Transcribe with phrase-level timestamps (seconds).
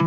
[0.00, 0.06] ¿Me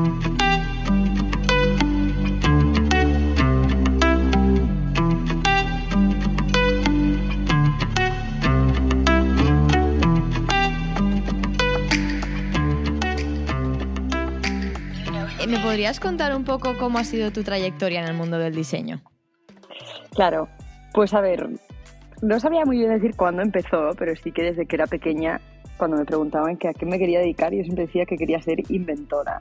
[15.60, 19.00] podrías contar un poco cómo ha sido tu trayectoria en el mundo del diseño?
[20.16, 20.50] Claro,
[20.94, 21.50] pues a ver,
[22.24, 25.40] no sabía muy bien decir cuándo empezó, pero sí que desde que era pequeña,
[25.78, 28.60] cuando me preguntaban que a qué me quería dedicar, yo siempre decía que quería ser
[28.72, 29.40] inventora.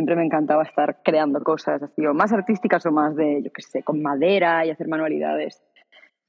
[0.00, 3.60] Siempre me encantaba estar creando cosas, así, o más artísticas o más de, yo qué
[3.60, 5.62] sé, con madera y hacer manualidades.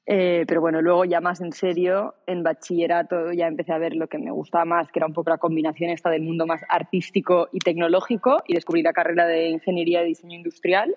[0.06, 4.08] Eh, pero bueno, luego ya más en serio, en bachillerato ya empecé a ver lo
[4.10, 7.48] que me gustaba más, que era un poco la combinación esta del mundo más artístico
[7.54, 10.94] y tecnológico, y descubrí la carrera de Ingeniería de Diseño Industrial,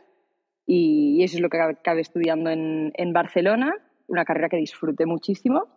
[0.66, 3.73] y eso es lo que acabé estudiando en, en Barcelona,
[4.09, 5.68] una carrera que disfruté muchísimo.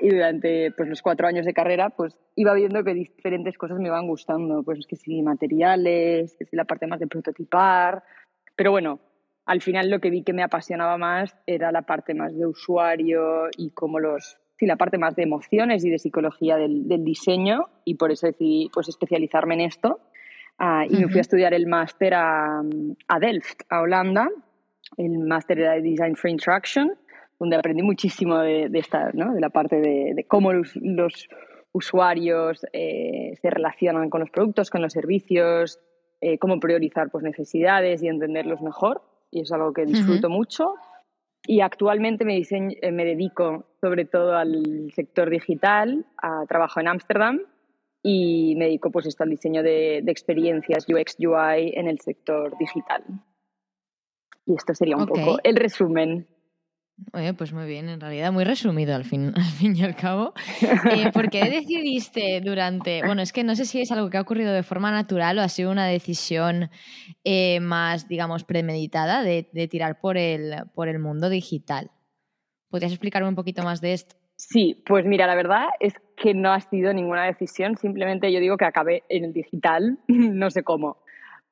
[0.00, 3.88] Y durante pues, los cuatro años de carrera pues iba viendo que diferentes cosas me
[3.88, 8.02] iban gustando, pues que si materiales, que si la parte más de prototipar,
[8.58, 8.98] pero bueno,
[9.46, 13.48] al final lo que vi que me apasionaba más era la parte más de usuario
[13.56, 17.68] y como los, sí, la parte más de emociones y de psicología del, del diseño.
[17.84, 20.00] Y por eso decidí pues especializarme en esto.
[20.60, 21.00] Uh, y uh -huh.
[21.02, 22.60] me fui a estudiar el máster a,
[23.06, 24.28] a Delft, a Holanda,
[24.96, 26.98] el máster de Design for Interaction
[27.38, 29.32] donde aprendí muchísimo de, de esta, ¿no?
[29.34, 31.28] de la parte de, de cómo los, los
[31.72, 35.78] usuarios eh, se relacionan con los productos, con los servicios,
[36.20, 39.02] eh, cómo priorizar pues, necesidades y entenderlos mejor.
[39.30, 40.34] Y es algo que disfruto uh -huh.
[40.34, 40.74] mucho.
[41.46, 46.88] Y actualmente me, diseño, eh, me dedico sobre todo al sector digital, a trabajo en
[46.88, 47.40] Ámsterdam
[48.02, 52.56] y me dedico pues esto al diseño de, de, experiencias UX UI en el sector
[52.58, 53.04] digital.
[54.46, 55.24] Y esto sería un okay.
[55.24, 56.26] poco el resumen.
[57.12, 60.34] Oye, pues muy bien, en realidad muy resumido al fin, al fin y al cabo.
[60.60, 64.20] Eh, ¿Por qué decidiste durante, bueno, es que no sé si es algo que ha
[64.20, 66.70] ocurrido de forma natural o ha sido una decisión
[67.24, 71.90] eh, más, digamos, premeditada de, de, tirar por el, por el mundo digital?
[72.68, 74.16] ¿Podrías explicarme un poquito más de esto?
[74.36, 78.56] Sí, pues mira, la verdad es que no ha sido ninguna decisión, simplemente yo digo
[78.56, 80.98] que acabé en el digital, no sé cómo,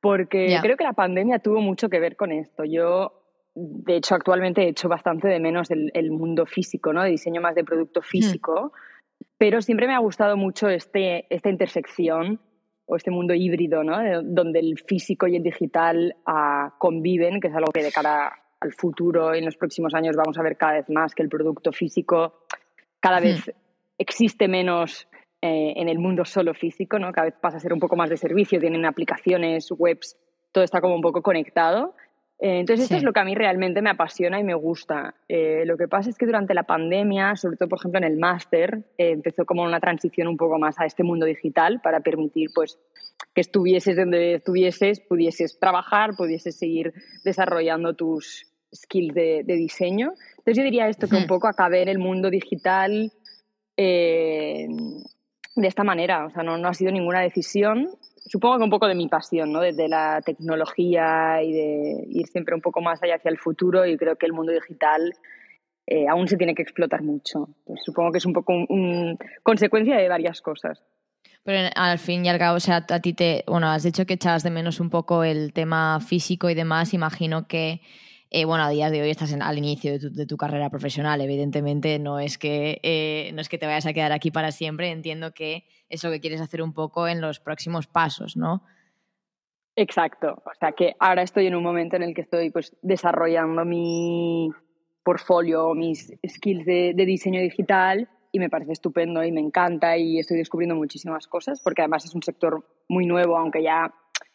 [0.00, 0.60] porque yeah.
[0.60, 2.64] creo que la pandemia tuvo mucho que ver con esto.
[2.64, 3.25] Yo
[3.58, 7.02] de hecho, actualmente he hecho bastante de menos el, el mundo físico, ¿no?
[7.02, 9.24] De diseño más de producto físico, mm.
[9.38, 12.38] pero siempre me ha gustado mucho este, esta intersección
[12.84, 13.98] o este mundo híbrido, ¿no?
[13.98, 18.30] De, donde el físico y el digital uh, conviven, que es algo que de cara
[18.60, 21.28] al futuro y en los próximos años vamos a ver cada vez más, que el
[21.30, 22.34] producto físico
[23.00, 23.50] cada vez mm.
[23.98, 25.08] existe menos
[25.40, 27.10] eh, en el mundo solo físico, ¿no?
[27.12, 30.16] Cada vez pasa a ser un poco más de servicio, tienen aplicaciones, webs,
[30.52, 31.94] todo está como un poco conectado.
[32.38, 35.14] Eh, entonces, esto es lo que a mí realmente me apasiona y me gusta.
[35.28, 38.18] Eh, lo que pasa es que durante la pandemia, sobre todo, por ejemplo, en el
[38.18, 42.50] máster, eh, empezó como una transición un poco más a este mundo digital para permitir
[42.54, 42.78] pues,
[43.34, 46.92] que estuvieses donde estuvieses, pudieses trabajar, pudieses seguir
[47.24, 50.12] desarrollando tus skills de, de diseño.
[50.38, 53.12] Entonces, yo diría esto, que un poco acabé en el mundo digital
[53.78, 54.68] de
[55.56, 56.26] esta manera.
[56.26, 57.88] O sea, no, no ha sido ninguna decisión,
[58.26, 59.60] supongo que un poco de mi pasión, ¿no?
[59.60, 63.96] Desde la tecnología y de ir siempre un poco más allá hacia el futuro y
[63.96, 65.12] creo que el mundo digital
[65.86, 67.48] eh, aún se tiene que explotar mucho.
[67.84, 70.82] Supongo que es un poco un, consecuencia de varias cosas.
[71.44, 74.14] Pero al fin y al cabo, o sea, a ti te, bueno, has dicho que
[74.14, 77.80] echabas de menos un poco el tema físico y demás, imagino que
[78.36, 80.68] eh, bueno, a día de hoy estás en, al inicio de tu, de tu, carrera
[80.68, 84.52] profesional, evidentemente no es, que, eh, no es que te vayas a quedar aquí para
[84.52, 88.62] siempre, entiendo que es lo que quieres hacer un poco en los próximos pasos, ¿no?
[89.74, 93.64] Exacto, o sea que ahora estoy en un momento en el que estoy pues desarrollando
[93.64, 94.50] mi
[95.02, 100.18] portfolio, mis skills de, de diseño digital y me parece estupendo y me encanta y
[100.18, 103.94] estoy descubriendo muchísimas cosas porque además es un sector muy nuevo, aunque ya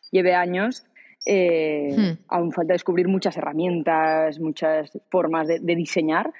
[0.09, 0.85] lleve años
[1.25, 2.23] eh, hmm.
[2.29, 6.33] Aún falta descubrir muchas herramientas, muchas formas de, de diseñar.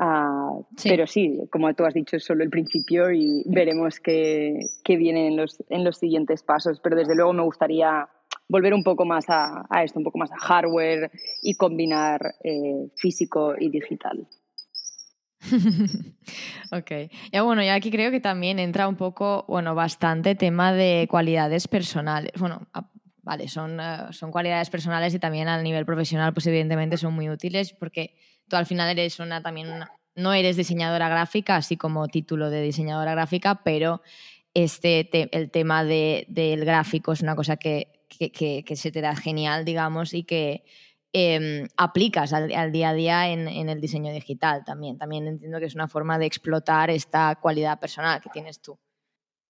[0.00, 0.88] Uh, sí.
[0.88, 5.26] Pero sí, como tú has dicho, es solo el principio y veremos qué, qué viene
[5.26, 6.80] en los, en los siguientes pasos.
[6.80, 8.08] Pero desde luego me gustaría
[8.48, 11.10] volver un poco más a, a esto, un poco más a hardware
[11.42, 14.28] y combinar eh, físico y digital.
[16.72, 16.90] ok.
[17.32, 21.66] Ya bueno, ya aquí creo que también entra un poco, bueno, bastante tema de cualidades
[21.66, 22.32] personales.
[22.38, 22.68] Bueno,
[23.28, 27.28] vale, son, uh, son cualidades personales y también a nivel profesional, pues evidentemente son muy
[27.28, 28.14] útiles porque
[28.48, 32.62] tú al final eres una también una, no eres diseñadora gráfica, así como título de
[32.62, 34.00] diseñadora gráfica, pero
[34.54, 38.90] este te, el tema de, del gráfico es una cosa que, que, que, que, se
[38.90, 40.64] te da genial, digamos, y que
[41.12, 44.96] eh, aplicas al, al, día a día en, en, el diseño digital también.
[44.96, 48.78] También entiendo que es una forma de explotar esta cualidad personal que tienes tú.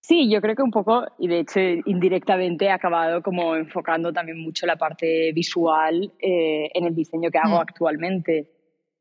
[0.08, 4.40] Sí, yo creo que un poco, y de hecho indirectamente he acabado como enfocando también
[4.40, 7.60] mucho la parte visual eh, en el diseño que hago mm.
[7.60, 8.48] actualmente.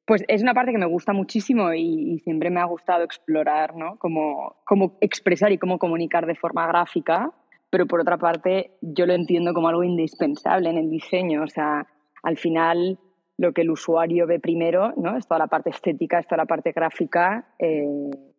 [0.05, 3.97] Pues es una parte que me gusta muchísimo y, siempre me ha gustado explorar, ¿no?
[3.99, 7.31] Cómo, cómo expresar y cómo comunicar de forma gráfica,
[7.69, 11.41] pero por otra parte yo lo entiendo como algo indispensable en el diseño.
[11.43, 11.87] O sea,
[12.21, 12.99] al final
[13.37, 15.15] lo que el usuario ve primero, ¿no?
[15.15, 17.85] Es toda la parte estética, es toda la parte gráfica eh,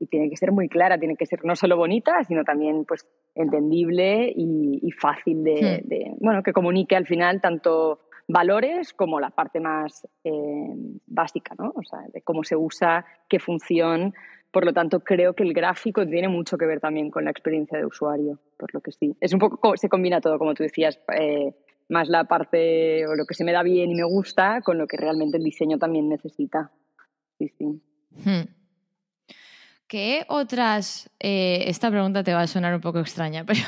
[0.01, 3.07] y tiene que ser muy clara, tiene que ser no solo bonita, sino también pues
[3.35, 9.61] entendible y, fácil de, de, bueno, que comunique al final tanto valores como la parte
[9.61, 10.31] más eh,
[11.07, 11.73] básica, ¿no?
[11.75, 14.15] O sea, de cómo se usa, qué función.
[14.51, 17.79] Por lo tanto, creo que el gráfico tiene mucho que ver también con la experiencia
[17.79, 19.17] de usuario, por lo que sí.
[19.21, 21.55] Es un poco, se combina todo, como tú decías, eh,
[21.89, 24.87] más la parte o lo que se me da bien y me gusta con lo
[24.87, 26.71] que realmente el diseño también necesita.
[27.39, 27.83] Sí, sí.
[28.25, 28.59] Hmm.
[29.89, 31.11] ¿Qué otras?
[31.19, 33.61] Eh, esta pregunta te va a sonar un poco extraña, pero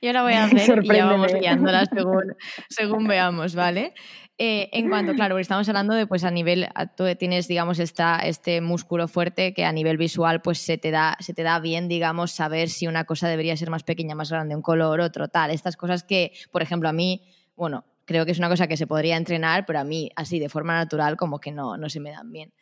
[0.00, 2.34] yo la voy a hacer y ya vamos guiándola según,
[2.70, 3.92] según veamos, ¿vale?
[4.38, 8.60] Eh, en cuanto, claro, estamos hablando de, pues a nivel, tú tienes, digamos, esta, este
[8.60, 12.32] músculo fuerte que a nivel visual, pues se te, da, se te da bien, digamos,
[12.32, 15.50] saber si una cosa debería ser más pequeña, más grande, un color, otro, tal.
[15.50, 17.22] Estas cosas que, por ejemplo, a mí,
[17.56, 20.50] bueno, creo que es una cosa que se podría entrenar, pero a mí así de
[20.50, 22.52] forma natural como que no, no se me dan bien.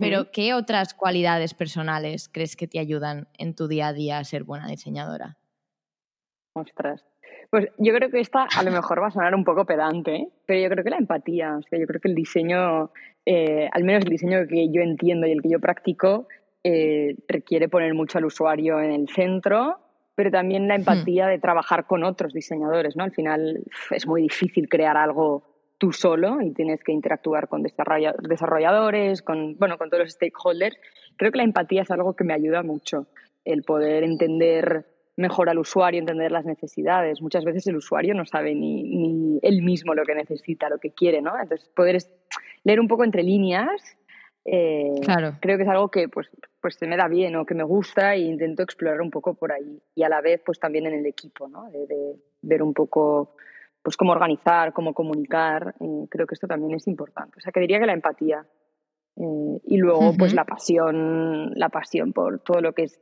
[0.00, 4.24] Pero ¿qué otras cualidades personales crees que te ayudan en tu día a día a
[4.24, 5.36] ser buena diseñadora?
[6.54, 7.04] Ostras.
[7.50, 10.60] Pues yo creo que esta a lo mejor va a sonar un poco pedante, pero
[10.60, 12.90] yo creo que la empatía, o sea, yo creo que el diseño,
[13.26, 16.26] eh, al menos el diseño que yo entiendo y el que yo practico,
[16.62, 19.78] eh, requiere poner mucho al usuario en el centro
[20.14, 20.80] pero también la hmm.
[20.80, 23.04] empatía de trabajar con otros diseñadores, ¿no?
[23.04, 25.42] Al final es muy difícil crear algo
[25.78, 30.78] tú solo y tienes que interactuar con desarrolladores, con, bueno, con todos los stakeholders.
[31.16, 33.06] Creo que la empatía es algo que me ayuda mucho,
[33.44, 37.22] el poder entender mejor al usuario, entender las necesidades.
[37.22, 40.90] Muchas veces el usuario no sabe ni, ni él mismo lo que necesita, lo que
[40.90, 41.32] quiere, ¿no?
[41.40, 41.98] Entonces, poder
[42.64, 43.96] leer un poco entre líneas
[44.44, 45.36] eh, claro.
[45.40, 46.28] Creo que es algo que pues,
[46.60, 49.52] pues se me da bien o que me gusta e intento explorar un poco por
[49.52, 49.80] ahí.
[49.94, 51.70] Y a la vez, pues también en el equipo, ¿no?
[51.70, 53.36] De, ver un poco
[53.82, 55.74] pues cómo organizar, cómo comunicar.
[55.80, 57.38] Eh, creo que esto también es importante.
[57.38, 58.46] O sea, que diría que la empatía.
[59.16, 62.98] Eh, y luego, pues la pasión, la pasión por todo lo que es.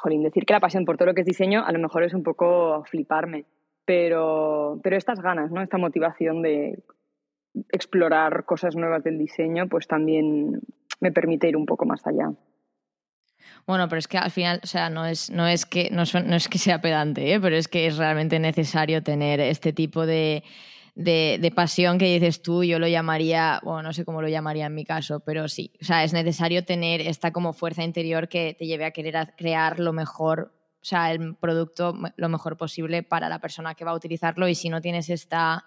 [0.00, 2.14] Jolín, decir que la pasión por todo lo que es diseño a lo mejor es
[2.14, 3.44] un poco fliparme.
[3.84, 5.62] Pero, pero estas ganas, ¿no?
[5.62, 6.82] Esta motivación de
[7.70, 10.60] explorar cosas nuevas del diseño, pues también
[11.00, 12.32] me permite ir un poco más allá.
[13.66, 16.48] Bueno, pero es que al final, o sea, no es, no es, que, no, es
[16.48, 17.40] que sea pedante, ¿eh?
[17.40, 20.44] pero es que es realmente necesario tener este tipo de,
[21.02, 24.74] de, pasión que dices tú, yo lo llamaría, bueno, no sé cómo lo llamaría en
[24.74, 28.66] mi caso, pero sí, o sea, es necesario tener esta como fuerza interior que te
[28.66, 33.38] lleve a querer crear lo mejor, o sea, el producto lo mejor posible para la
[33.38, 35.64] persona que va a utilizarlo y si no tienes esta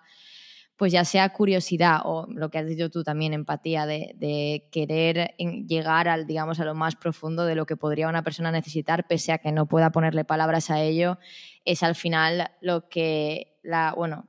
[0.76, 6.08] pues ya sea curiosidad o lo que has dicho tú también, empatía, de, querer llegar
[6.08, 9.38] al, digamos, a lo más profundo de lo que podría una persona necesitar, pese a
[9.38, 11.20] que no pueda ponerle palabras a ello,
[11.64, 14.28] es al final lo que la, bueno,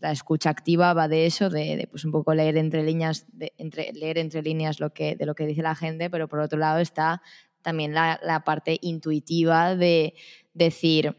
[0.00, 3.92] la escucha activa va de eso, de, pues un poco leer entre líneas, de, entre,
[3.92, 6.78] leer entre líneas lo que, de lo que dice la gente, pero por otro lado
[6.78, 7.22] está
[7.62, 10.14] también la, la parte intuitiva de
[10.52, 11.16] decir,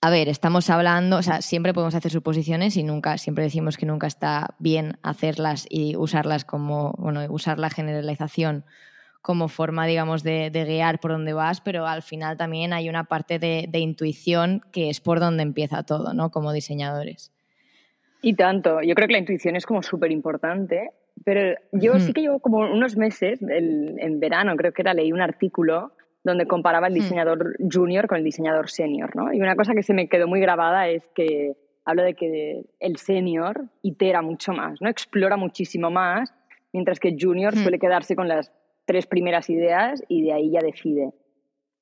[0.00, 3.86] a ver, estamos hablando, o sea, siempre podemos hacer suposiciones y nunca, siempre decimos que
[3.86, 8.64] nunca está bien hacerlas y usarlas como, bueno, usar la generalización
[9.22, 13.38] como forma, digamos, de, guiar por dónde vas, pero al final también hay una parte
[13.38, 16.30] de, intuición que es por donde empieza todo, ¿no?
[16.30, 17.32] Como diseñadores.
[18.20, 20.90] Y tanto, yo creo que la intuición es como súper importante,
[21.24, 25.20] pero yo sí que llevo como unos meses, en verano creo que era, leí un
[25.20, 25.92] artículo
[26.24, 26.96] donde comparaba el hmm.
[26.96, 29.32] diseñador junior con el diseñador senior, ¿no?
[29.32, 32.96] Y una cosa que se me quedó muy grabada es que habla de que el
[32.96, 34.88] senior itera mucho más, ¿no?
[34.88, 36.32] Explora muchísimo más,
[36.72, 37.62] mientras que el junior hmm.
[37.62, 38.52] suele quedarse con las
[38.84, 41.12] tres primeras ideas y de ahí ya decide.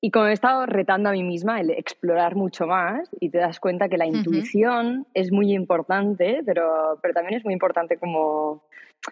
[0.03, 3.59] Y como he estado retando a mí misma el explorar mucho más y te das
[3.59, 8.63] cuenta que la intuición es muy importante, pero, pero también es muy importante como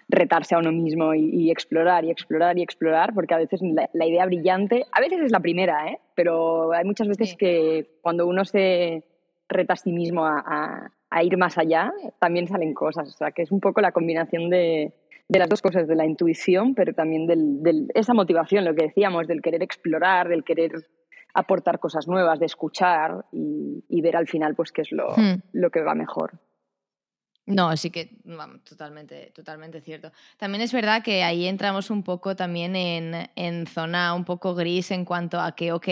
[0.07, 4.25] retarse a uno mismo y, explorar y explorar y explorar, porque a veces la, idea
[4.25, 5.99] brillante, a veces es la primera, ¿eh?
[6.15, 9.03] pero hay muchas veces que cuando uno se
[9.47, 10.91] reta a sí mismo a,
[11.23, 13.09] ir más allá, también salen cosas.
[13.09, 14.93] O sea, que es un poco la combinación de,
[15.37, 19.41] las dos cosas, de la intuición, pero también de esa motivación, lo que decíamos, del
[19.41, 20.87] querer explorar, del querer
[21.33, 25.41] aportar cosas nuevas, de escuchar y, ver al final pues qué es lo, hmm.
[25.53, 26.39] lo que va mejor.
[27.45, 28.19] No, sí que
[28.63, 30.11] totalmente, totalmente cierto.
[30.37, 34.91] También es verdad que ahí entramos un poco también en, en, zona un poco gris
[34.91, 35.87] en cuanto a que, ok,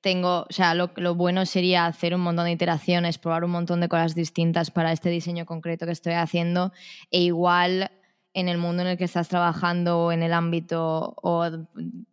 [0.00, 3.80] tengo, o sea, lo, lo, bueno sería hacer un montón de iteraciones, probar un montón
[3.80, 6.72] de cosas distintas para este diseño concreto que estoy haciendo
[7.10, 7.90] e igual
[8.38, 11.48] en el mundo en el que estás trabajando o en el ámbito o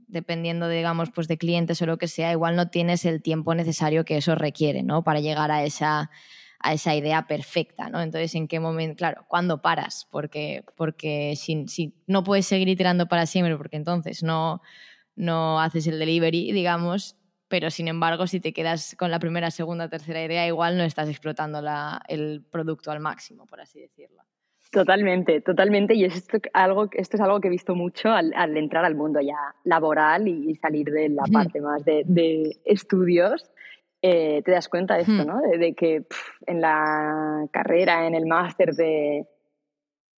[0.07, 4.05] dependiendo, digamos, pues de clientes o lo que sea, igual no tienes el tiempo necesario
[4.05, 5.03] que eso requiere, ¿no?
[5.03, 6.09] Para llegar a esa,
[6.59, 8.01] a esa idea perfecta, ¿no?
[8.01, 8.97] Entonces, ¿en qué momento?
[8.97, 10.07] Claro, ¿cuándo paras?
[10.09, 14.61] Porque, porque si, si no puedes seguir iterando para siempre, porque entonces no,
[15.15, 17.17] no haces el delivery, digamos,
[17.47, 21.09] pero sin embargo, si te quedas con la primera, segunda, tercera idea, igual no estás
[21.09, 24.23] explotando la, el producto al máximo, por así decirlo.
[24.71, 25.93] Totalmente, totalmente.
[25.95, 29.55] Y esto, algo, esto es algo que he visto mucho al, entrar al mundo ya
[29.63, 33.49] laboral y salir de la parte más de, estudios.
[34.01, 35.41] Eh, te das cuenta de esto, ¿no?
[35.41, 36.05] De, que
[36.45, 39.27] en la carrera, en el máster, te,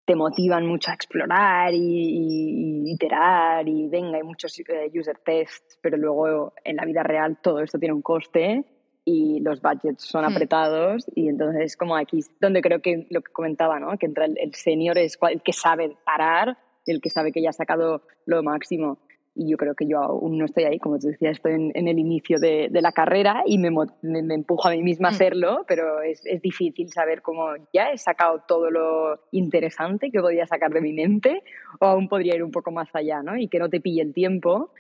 [0.08, 5.98] te motivan mucho a explorar y, iterar y venga, hay muchos eh, user tests, pero
[5.98, 8.66] luego en la vida real todo esto tiene un coste
[9.08, 10.34] y los budgets son hmm.
[10.34, 13.98] apretados y entonces como aquí donde creo que lo que comentaba, ¿no?
[13.98, 17.52] que entra el, el senior es el que sabe parar, el que sabe que ya
[17.52, 19.00] ha sacado lo máximo.
[19.34, 22.00] Y yo creo que yo aún no estoy ahí, como te decía, estoy en, el
[22.00, 23.70] inicio de, de, la carrera y me,
[24.02, 25.14] me, empujo a mí misma a hmm.
[25.14, 30.48] hacerlo, pero es, es, difícil saber cómo ya he sacado todo lo interesante que podía
[30.48, 31.44] sacar de mi mente
[31.80, 33.38] o aún podría ir un poco más allá, ¿no?
[33.38, 34.72] Y que no te pille el tiempo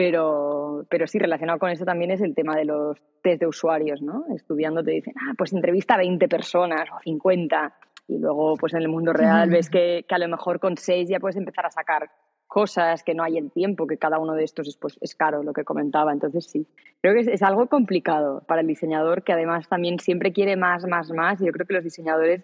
[0.00, 4.00] pero, pero sí, relacionado con eso también es el tema de los test de usuarios,
[4.00, 4.24] ¿no?
[4.34, 7.74] Estudiando te dicen, ah, pues entrevista a 20 personas o 50
[8.08, 11.06] y luego pues en el mundo real ves que, que, a lo mejor con 6
[11.06, 12.08] ya puedes empezar a sacar
[12.46, 15.42] cosas, que no hay el tiempo, que cada uno de estos es, pues, es caro,
[15.42, 16.14] lo que comentaba.
[16.14, 16.66] Entonces sí,
[17.02, 20.86] creo que es, es, algo complicado para el diseñador que además también siempre quiere más,
[20.86, 22.42] más, más y yo creo que los diseñadores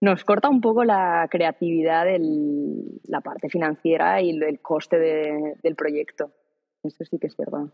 [0.00, 2.20] nos corta un poco la creatividad, de
[3.08, 6.30] la parte financiera y el coste de, del proyecto.
[6.84, 7.66] Eso sí que es verdad.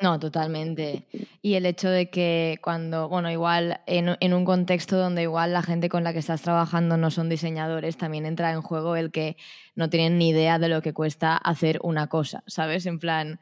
[0.00, 1.06] No, totalmente.
[1.42, 5.62] Y el hecho de que cuando, bueno, igual en, en, un contexto donde igual la
[5.62, 9.36] gente con la que estás trabajando no son diseñadores, también entra en juego el que
[9.74, 12.86] no tienen ni idea de lo que cuesta hacer una cosa, ¿sabes?
[12.86, 13.40] En plan,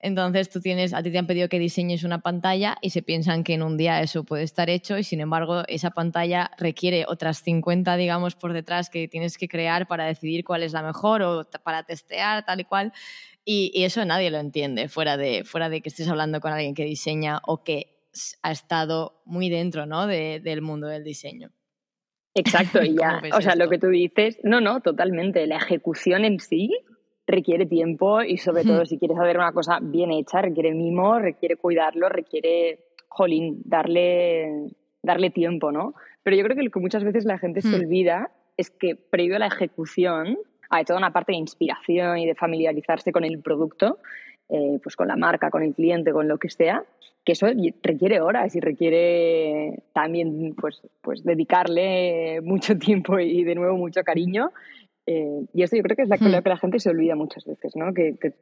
[0.00, 3.42] entonces tú tienes, a ti te han pedido que diseñes una pantalla y se piensan
[3.42, 7.42] que en un día eso puede estar hecho y sin embargo esa pantalla requiere otras
[7.42, 11.44] 50, digamos, por detrás que tienes que crear para decidir cuál es la mejor o
[11.64, 12.92] para testear, tal y cual.
[13.50, 16.84] Y, eso nadie lo entiende, fuera de, fuera de que estés hablando con alguien que
[16.84, 17.86] diseña o que
[18.42, 20.06] ha estado muy dentro ¿no?
[20.06, 21.48] de, del mundo del diseño.
[22.34, 26.40] Exacto, y ya, o sea, lo que tú dices, no, no, totalmente, la ejecución en
[26.40, 26.78] sí
[27.26, 31.56] requiere tiempo y sobre todo si quieres hacer una cosa bien hecha, requiere mimo, requiere
[31.56, 35.94] cuidarlo, requiere, jolín, darle, darle tiempo, ¿no?
[36.22, 39.36] Pero yo creo que lo que muchas veces la gente se olvida es que previo
[39.36, 40.36] a la ejecución
[40.70, 43.98] hay toda una parte de inspiración y de familiarizarse con el producto,
[44.48, 46.84] eh, pues con la marca, con el cliente, con lo que sea,
[47.24, 47.46] que eso
[47.82, 54.50] requiere horas y requiere también pues, pues dedicarle mucho tiempo y de nuevo mucho cariño.
[55.06, 56.42] Eh, y esto yo creo que es la, hmm.
[56.42, 57.94] que la gente se olvida muchas veces, ¿no?
[57.94, 58.34] Que, que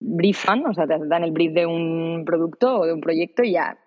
[0.00, 3.52] briefan, o sea, te dan el brief de un producto o de un proyecto y
[3.52, 3.78] ya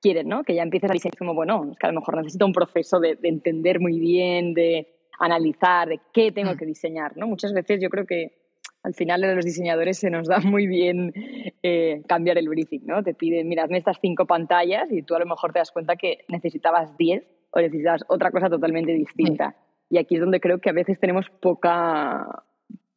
[0.00, 0.42] quieren, ¿no?
[0.42, 3.00] Que ya empieces a diseñar como, bueno, es que a lo mejor necesita un proceso
[3.00, 6.56] de entender muy bien, de, analizar de qué tengo mm.
[6.56, 7.26] que diseñar, ¿no?
[7.26, 8.32] Muchas veces yo creo que
[8.84, 11.12] al final de los diseñadores se nos da muy bien
[11.62, 13.02] eh, cambiar el briefing, ¿no?
[13.02, 15.96] Te piden, mira, hazme estas cinco pantallas y tú a lo mejor te das cuenta
[15.96, 19.56] que necesitabas diez o necesitabas otra cosa totalmente distinta.
[19.88, 22.44] Y aquí es donde creo que a veces tenemos poca,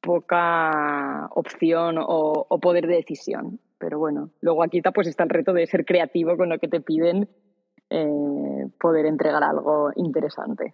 [0.01, 3.59] poca opción o, poder de decisión.
[3.77, 6.81] Pero bueno, luego aquí pues está el reto de ser creativo con lo que te
[6.81, 7.29] piden,
[7.89, 10.73] eh, poder entregar algo interesante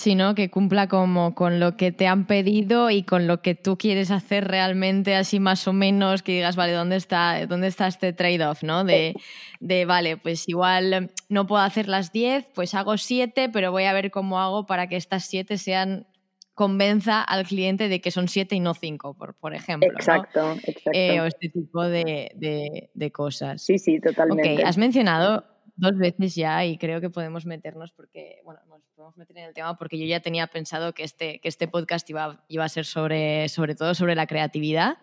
[0.00, 3.76] sino que cumpla como con lo que te han pedido y con lo que tú
[3.76, 8.14] quieres hacer realmente, así más o menos, que digas, vale, ¿dónde está, dónde está este
[8.14, 8.62] trade-off?
[8.62, 8.82] ¿no?
[8.82, 9.14] De,
[9.60, 13.92] de, vale, pues igual no puedo hacer las 10, pues hago 7, pero voy a
[13.92, 16.06] ver cómo hago para que estas 7 sean
[16.54, 19.92] convenza al cliente de que son 7 y no 5, por, por ejemplo.
[19.92, 20.92] Exacto, exacto.
[20.94, 23.60] Eh, o este tipo de, de, de, cosas.
[23.60, 24.54] Sí, sí, totalmente.
[24.54, 25.44] Ok, has mencionado
[25.76, 28.60] dos veces ya y creo que podemos meternos porque, bueno,
[29.00, 32.08] podemos meter en el tema porque yo ya tenía pensado que este, que este podcast
[32.10, 34.98] iba, iba a ser sobre, sobre todo sobre la creatividad.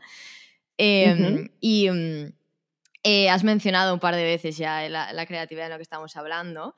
[0.78, 2.32] Em, y mm,
[3.02, 6.16] eh, has mencionado un par de veces ya la, la, creatividad de lo que estamos
[6.16, 6.76] hablando.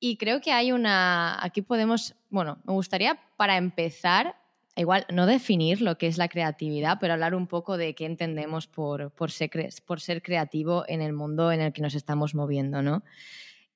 [0.00, 4.36] Y creo que hay una, aquí podemos, bueno, me gustaría para empezar,
[4.74, 8.66] igual no definir lo que es la creatividad, pero hablar un poco de qué entendemos
[8.66, 9.50] por, por, ser,
[9.84, 13.02] por ser creativo en el mundo en el que nos estamos moviendo, ¿no?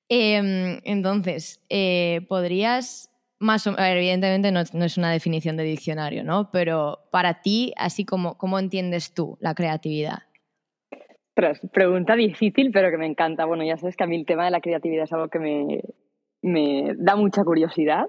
[0.09, 6.49] Em, entonces, eh, podrías, más o, evidentemente no, es una definición de diccionario, ¿no?
[6.51, 10.19] Pero para ti, así como, ¿cómo entiendes tú la creatividad?
[11.71, 13.45] pregunta difícil, pero que me encanta.
[13.45, 15.81] Bueno, ya sabes que a mí el tema de la creatividad es algo que me,
[16.41, 18.07] me da mucha curiosidad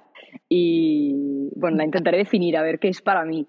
[0.48, 3.46] y bueno, la intentaré definir a ver qué es para mí.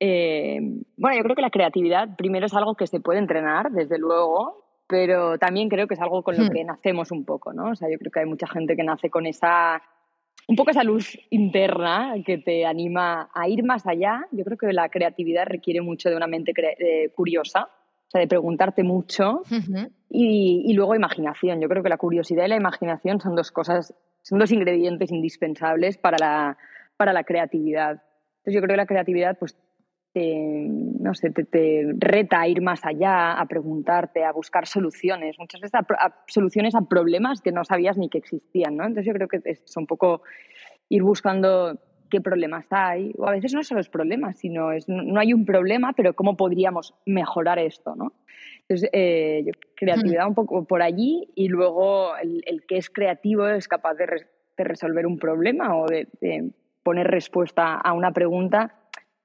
[0.00, 0.58] Eh,
[0.96, 4.61] bueno, yo creo que la creatividad primero es algo que se puede entrenar, desde luego,
[4.92, 6.50] pero también creo que es algo con lo hmm.
[6.50, 7.70] que nacemos un poco, ¿no?
[7.70, 9.80] O sea, yo creo que hay mucha gente que nace con esa,
[10.46, 14.26] un poco esa luz interna que te anima a ir más allá.
[14.32, 18.28] Yo creo que la creatividad requiere mucho de una mente eh, curiosa, o sea, de
[18.28, 19.44] preguntarte mucho
[20.10, 21.58] y, y, luego imaginación.
[21.58, 25.96] Yo creo que la curiosidad y la imaginación son dos cosas, son dos ingredientes indispensables
[25.96, 26.58] para la,
[26.98, 28.02] para la creatividad.
[28.40, 29.56] Entonces yo creo que la creatividad pues
[30.12, 35.60] te, no sé, te, reta a ir más allá, a preguntarte, a buscar soluciones, muchas
[35.60, 38.84] veces a, soluciones a problemas que no sabías ni que existían, ¿no?
[38.84, 40.22] Entonces yo creo que es un poco
[40.88, 41.78] ir buscando
[42.10, 45.46] qué problemas hay, o a veces no son los problemas, sino es, no hay un
[45.46, 48.12] problema, pero cómo podríamos mejorar esto, ¿no?
[48.68, 53.94] Entonces, eh, creatividad un poco por allí y luego el, que es creativo es capaz
[53.94, 54.06] de,
[54.56, 56.06] resolver un problema o de,
[56.82, 58.74] poner respuesta a una pregunta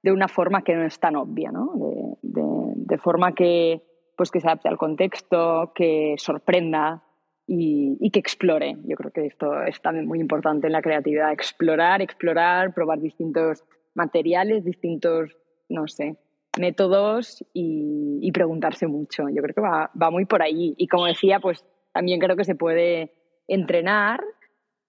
[0.07, 1.73] de una forma que no es tan obvia, ¿no?
[2.21, 3.83] De, forma que,
[4.15, 7.03] pues que se adapte al contexto, que sorprenda
[7.45, 8.77] y, que explore.
[8.85, 13.65] Yo creo que esto es también muy importante en la creatividad, explorar, explorar, probar distintos
[13.95, 15.35] materiales, distintos,
[15.67, 16.15] no sé,
[16.57, 19.23] métodos y, preguntarse mucho.
[19.29, 20.73] Yo creo que va, va, muy por ahí.
[20.77, 23.13] Y como decía, pues también creo que se puede
[23.47, 24.23] entrenar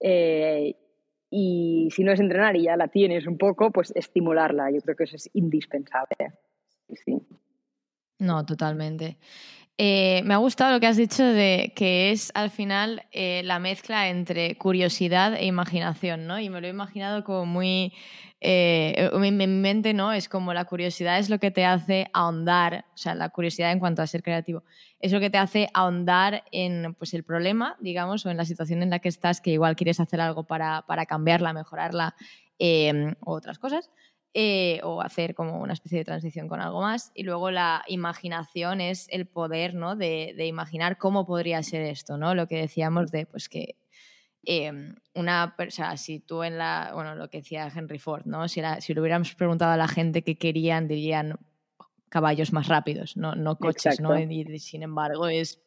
[0.00, 0.76] eh,
[1.30, 4.70] y si no es entrenar y ya la tienes un poco, pues estimularla.
[4.70, 6.34] Yo creo que eso es indispensable.
[7.04, 7.18] Sí.
[8.18, 9.18] No, totalmente.
[9.80, 13.60] Eh, me ha gustado lo que has dicho de que es al final eh, la
[13.60, 16.40] mezcla entre curiosidad e imaginación, ¿no?
[16.40, 17.92] Y me lo he imaginado como muy
[18.40, 20.12] eh, en mi mente, ¿no?
[20.12, 23.78] Es como la curiosidad es lo que te hace ahondar, o sea, la curiosidad en
[23.78, 24.64] cuanto a ser creativo,
[24.98, 28.82] es lo que te hace ahondar en pues, el problema, digamos, o en la situación
[28.82, 32.16] en la que estás, que igual quieres hacer algo para, para cambiarla, mejorarla
[33.20, 33.90] o otras cosas.
[34.34, 37.10] Eh, o hacer como una especie de transición con algo más.
[37.14, 39.96] Y luego la imaginación es el poder ¿no?
[39.96, 42.34] de, de, imaginar cómo podría ser esto, ¿no?
[42.34, 43.76] Lo que decíamos de pues que
[44.50, 48.48] Em, una persona, si tú en la, bueno, lo que decía Henry Ford, ¿no?
[48.48, 51.38] Si, si le hubiéramos preguntado a la gente qué querían, dirían
[52.08, 54.18] caballos más rápidos, no, no coches, ¿no?
[54.18, 55.60] Y, sin embargo es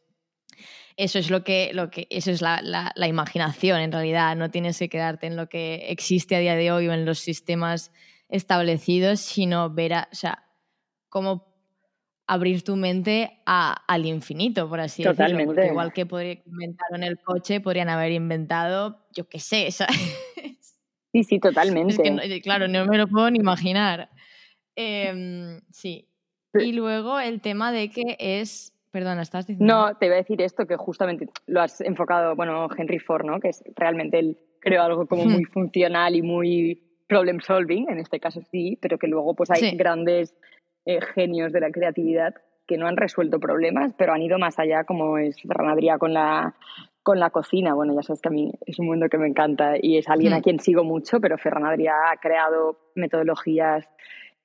[0.97, 4.49] eso es lo que, lo que eso es la, la, la, imaginación en realidad, no
[4.49, 7.91] tienes que quedarte en lo que existe a día de hoy o en los sistemas
[8.31, 10.45] establecidos, sino ver, a, o sea,
[11.09, 11.51] cómo
[12.25, 15.45] abrir tu mente al infinito, por así decirlo.
[15.45, 16.07] Porque igual que
[16.45, 19.69] inventaron el coche, podrían haber inventado, yo qué sé,
[21.13, 22.41] Sí, sí, totalmente.
[22.41, 24.09] claro, no me lo puedo ni imaginar.
[24.77, 26.07] Em, sí.
[26.53, 28.73] Y luego el tema de que es.
[28.91, 29.73] Perdona, ¿estás diciendo?
[29.73, 33.39] No, te iba a decir esto que justamente lo has enfocado, bueno, Henry Ford, ¿no?
[33.39, 38.21] Que es realmente él creó algo como muy funcional y muy problem solving, en este
[38.21, 40.33] caso sí, pero que luego pues hay grandes
[40.85, 44.85] eh, genios de la creatividad que no han resuelto problemas, pero han ido más allá,
[44.85, 46.55] como es Ferran con la,
[47.03, 47.73] con la cocina.
[47.73, 50.31] Bueno, ya sabes que a mí es un mundo que me encanta y es alguien
[50.31, 50.41] a hmm.
[50.41, 53.89] quien sigo mucho, pero Ferran ha creado metodologías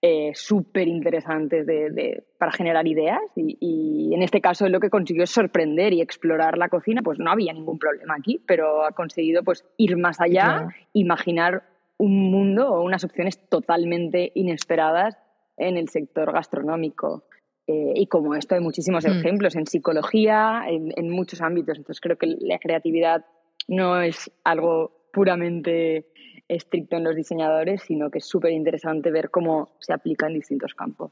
[0.02, 5.30] eh, súper interesantes de, para generar ideas y, en este caso lo que consiguió es
[5.30, 9.64] sorprender y explorar la cocina, pues no había ningún problema aquí, pero ha conseguido pues
[9.76, 11.62] ir más allá, imaginar
[11.98, 15.16] un mundo o unas opciones totalmente inesperadas
[15.56, 17.24] en el sector gastronómico.
[17.66, 19.18] Eh, y como esto hay muchísimos hmm.
[19.18, 21.78] ejemplos en psicología, en, muchos ámbitos.
[21.78, 23.24] Entonces creo que la creatividad
[23.68, 26.06] no es algo puramente
[26.48, 30.74] estricto en los diseñadores, sino que es súper interesante ver cómo se aplica en distintos
[30.74, 31.10] campos.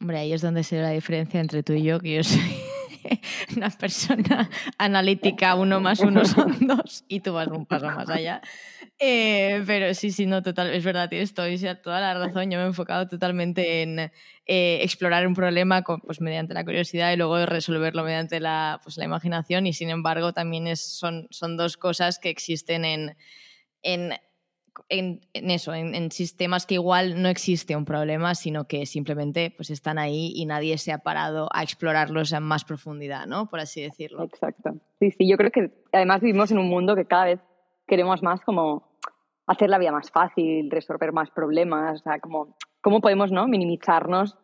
[0.00, 2.40] Hombre, ahí es donde se ve la diferencia entre tú y yo, que yo soy
[3.56, 8.40] una persona analítica, uno más uno son dos, y tú vas un paso más allá.
[8.98, 12.50] Eh, pero sí, sí, no, total, es verdad, tienes toda la razón.
[12.50, 14.10] Yo me he enfocado totalmente en eh,
[14.82, 19.66] explorar un problema pues, mediante la curiosidad y luego resolverlo mediante la, pues, la imaginación,
[19.66, 23.16] y sin embargo también es, son, son dos cosas que existen en,
[23.82, 24.12] en
[24.88, 29.98] en, eso, en, sistemas que igual no existe un problema, sino que simplemente pues están
[29.98, 33.46] ahí y nadie se ha parado a explorarlos en más profundidad, ¿no?
[33.46, 34.24] Por así decirlo.
[34.24, 34.74] Exacto.
[34.98, 37.40] Sí, sí, yo creo que además vivimos en un mundo que cada vez
[37.86, 38.90] queremos más como
[39.46, 43.46] hacer la vida más fácil, resolver más problemas, o sea, como cómo podemos ¿no?
[43.48, 44.38] minimizarnos.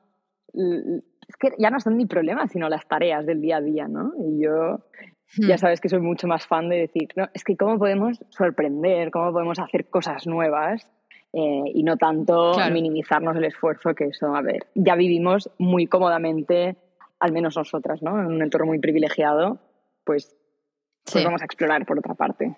[0.53, 4.13] Es que ya no son ni problemas, sino las tareas del día a día, ¿no?
[4.19, 4.81] Y yo
[5.37, 5.59] ya hmm.
[5.59, 9.33] sabes que soy mucho más fan de decir, no, es que cómo podemos sorprender, cómo
[9.33, 10.89] podemos hacer cosas nuevas
[11.33, 16.77] eh, y no tanto minimizarnos el esfuerzo que eso, a ver, ya vivimos muy cómodamente
[17.19, 18.21] al menos nosotras, ¿no?
[18.21, 19.59] En un entorno muy privilegiado,
[20.05, 20.37] pues,
[21.11, 22.57] pues vamos a explorar por otra parte.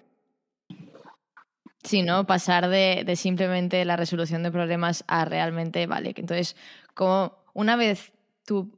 [1.85, 2.27] Sí, ¿no?
[2.27, 6.57] Pasar de, de, simplemente la resolución de problemas a realmente, vale, que entonces,
[6.95, 8.13] como una vez
[8.49, 8.73] tú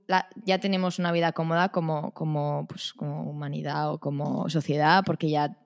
[0.45, 5.57] ya tenemos una vida cómoda como, como, pues, como humanidad o como sociedad, porque ya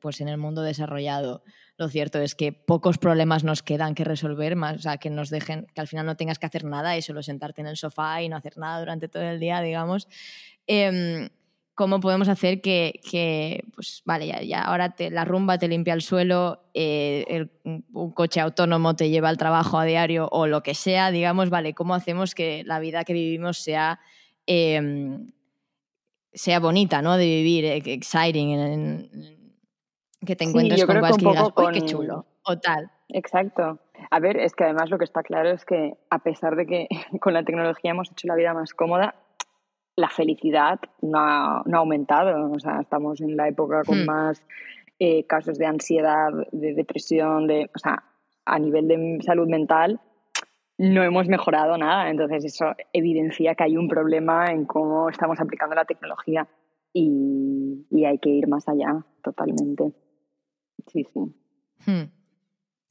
[0.00, 1.44] pues, en el mundo desarrollado
[1.76, 5.30] lo cierto es que pocos problemas nos quedan que resolver, más, o sea, que nos
[5.30, 8.22] dejen, que al final no tengas que hacer nada y solo sentarte en el sofá
[8.22, 10.08] y no hacer nada durante todo el día, digamos.
[10.66, 11.30] Eh,
[11.74, 16.02] cómo podemos hacer que, pues vale, ya, ya ahora te, la rumba te limpia el
[16.02, 21.10] suelo, eh, un coche autónomo te lleva al trabajo a diario o lo que sea,
[21.10, 24.00] digamos, vale, cómo hacemos que la vida que vivimos sea,
[24.46, 25.32] em,
[26.32, 27.16] sea bonita, ¿no?
[27.16, 29.10] De vivir, eh, exciting,
[30.24, 32.26] que te encuentres con cosas que, digas, qué chulo!
[32.44, 32.90] O tal.
[33.08, 33.78] Exacto.
[34.10, 36.88] A ver, es que además lo que está claro es que a pesar de que
[37.20, 39.14] con la tecnología hemos hecho la vida más cómoda,
[39.96, 42.50] la felicidad no ha, aumentado.
[42.50, 44.06] O sea, estamos en la época con hmm.
[44.06, 44.42] más
[44.98, 48.04] eh, casos de ansiedad, de depresión, de, o sea,
[48.44, 50.00] a nivel de salud mental
[50.78, 52.10] no hemos mejorado nada.
[52.10, 56.48] Entonces eso evidencia que hay un problema en cómo estamos aplicando la tecnología
[56.92, 59.92] y, hay que ir más allá totalmente.
[60.88, 61.20] Sí, sí.
[61.86, 62.10] Hmm.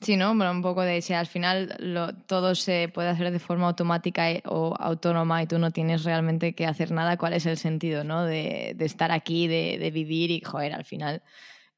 [0.03, 0.35] Sí, ¿no?
[0.35, 4.27] Bueno, un poco de si al final lo, todo se puede hacer de forma automática
[4.45, 8.25] o autónoma y tú no tienes realmente que hacer nada, ¿cuál es el sentido, ¿no?
[8.25, 11.21] De, de estar aquí, de, de, vivir y, joder, al final...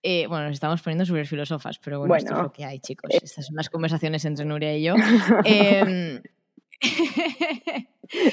[0.07, 3.09] Eh, bueno, nos estamos poniendo súper filósofas, pero bueno, esto es lo que hay, chicos.
[3.11, 3.21] Eh.
[3.23, 4.93] Estas son las conversaciones entre Nuria y yo.
[5.45, 6.21] Em,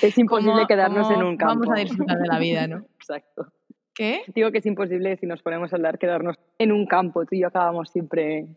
[0.03, 1.61] es imposible quedarnos en un campo.
[1.61, 2.85] Vamos a disfrutar de la vida, ¿no?
[3.01, 3.47] Exacto.
[3.95, 4.23] ¿Qué?
[4.35, 7.25] Digo que es imposible si nos ponemos a hablar quedarnos en un campo.
[7.25, 8.49] Tú y yo acabamos siempre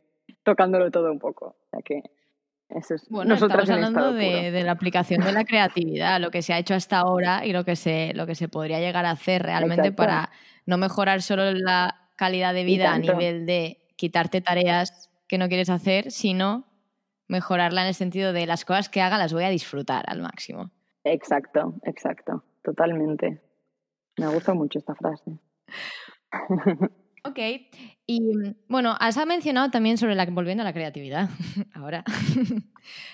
[0.46, 1.48] tocándolo todo un poco.
[1.48, 2.04] O sea que
[2.70, 3.10] eso es.
[3.10, 7.00] Bueno, estamos hablando de, la aplicación de la creatividad, lo que se ha hecho hasta
[7.00, 10.30] ahora y lo que se, lo que se podría llegar a hacer realmente para
[10.66, 15.70] no mejorar solo la calidad de vida a nivel de quitarte tareas que no quieres
[15.70, 16.66] hacer, sino
[17.28, 20.70] mejorarla en el sentido de las cosas que haga las voy a disfrutar al máximo.
[21.04, 23.42] Exacto, exacto, totalmente.
[24.18, 25.40] Me gusta mucho esta frase.
[27.28, 27.40] Ok,
[28.06, 31.30] y mm, bueno, has mencionado también sobre la, volviendo a la creatividad,
[31.74, 32.04] ahora,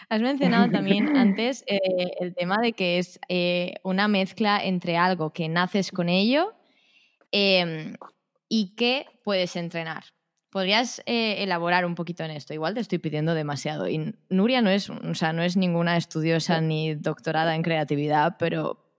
[0.09, 1.79] has mencionado también antes eh,
[2.19, 6.53] el tema de que es eh, una mezcla entre algo que naces con ello
[7.31, 7.95] em,
[8.49, 10.03] y que puedes entrenar.
[10.49, 12.53] ¿Podrías eh, elaborar un poquito en esto?
[12.53, 13.87] Igual te estoy pidiendo demasiado.
[13.87, 18.90] Y Nuria no es, o sea, no es ninguna estudiosa ni doctorada en creatividad, pero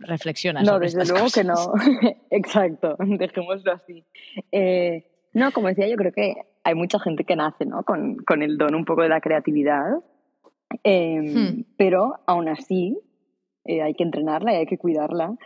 [0.00, 1.54] reflexiona no, desde luego que no.
[2.30, 4.04] Exacto, dejémoslo así.
[4.50, 6.34] Eh, no, como decía, yo creo que
[6.64, 7.82] hay mucha gente que nace ¿no?
[7.84, 10.02] con, con el don un poco de la creatividad,
[10.82, 11.64] em, hmm.
[11.76, 12.98] pero aún así
[13.64, 15.36] eh, hay que entrenarla y hay que cuidarla.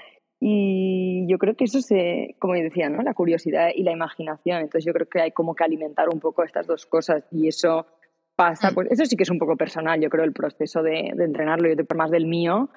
[0.41, 3.03] Y yo creo que eso se, como decía, ¿no?
[3.03, 4.59] la curiosidad y la imaginación.
[4.59, 7.87] Entonces yo creo que hay como que alimentar un poco estas dos cosas y eso
[8.37, 8.75] pasa, hmm.
[8.75, 11.69] pues eso sí que es un poco personal, yo creo, el proceso de, de entrenarlo,
[11.69, 12.69] yo más del mío,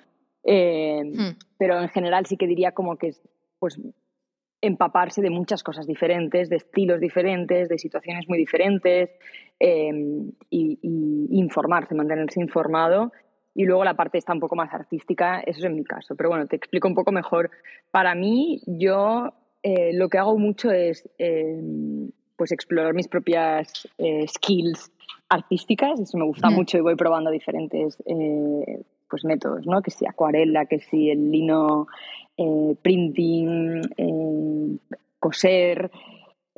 [0.44, 1.36] eh.
[1.58, 3.14] Pero en general sí que diría como que
[3.60, 3.80] pues
[4.62, 9.12] empaparse de muchas cosas diferentes, de estilos diferentes, de situaciones muy diferentes
[9.60, 9.92] eh,
[10.50, 10.80] y,
[11.32, 13.12] informarse, mantenerse informado.
[13.54, 16.16] Y luego la parte está un poco más artística, eso es en mi caso.
[16.16, 17.50] Pero bueno, te explico un poco mejor.
[17.92, 21.10] Para mí, yo eh, lo que hago mucho es
[22.36, 23.88] pues explorar mis propias
[24.28, 24.92] skills
[25.30, 26.54] artísticas, eso me gusta hmm.
[26.54, 27.98] mucho y voy probando diferentes
[29.10, 29.82] pues métodos, ¿no?
[29.82, 31.88] Que si acuarela, que si el lino,
[32.38, 34.78] eh, printing, eh,
[35.20, 35.92] coser.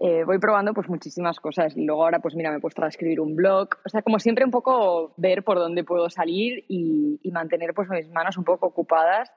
[0.02, 2.88] Eh, voy probando pues muchísimas cosas y luego ahora pues mira me he puesto a
[2.88, 7.20] escribir un blog o sea como siempre un poco ver por dónde puedo salir y,
[7.34, 9.30] mantener pues mis manos un poco ocupadas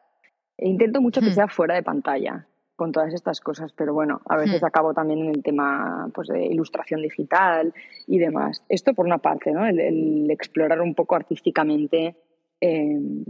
[0.56, 1.34] e intento mucho que hmm.
[1.34, 2.46] sea fuera de pantalla
[2.76, 4.66] con todas estas cosas pero bueno a veces hmm.
[4.66, 7.74] acabo también en el tema pues de ilustración digital
[8.06, 12.16] y demás esto por una parte no el explorar un poco artísticamente
[12.64, 13.24] Em,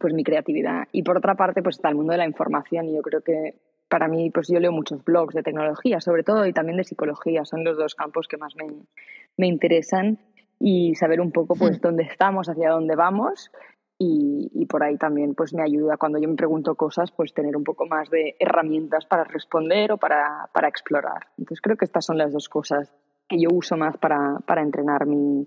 [0.00, 0.88] pues mi creatividad.
[0.90, 3.60] Y por otra parte, pues está el mundo de la información y yo creo que
[3.88, 7.44] para mí, pues yo leo muchos blogs de tecnología, sobre todo, y también de psicología.
[7.44, 10.18] Son los dos campos que más me, interesan
[10.58, 11.82] y saber un poco, pues, hmm.
[11.82, 13.50] dónde estamos, hacia dónde vamos.
[13.98, 17.64] Y, por ahí también, pues, me ayuda cuando yo me pregunto cosas, pues, tener un
[17.64, 21.28] poco más de herramientas para responder o para, explorar.
[21.36, 22.90] Entonces, creo que estas son las dos cosas
[23.28, 25.46] que yo uso más para, entrenar mi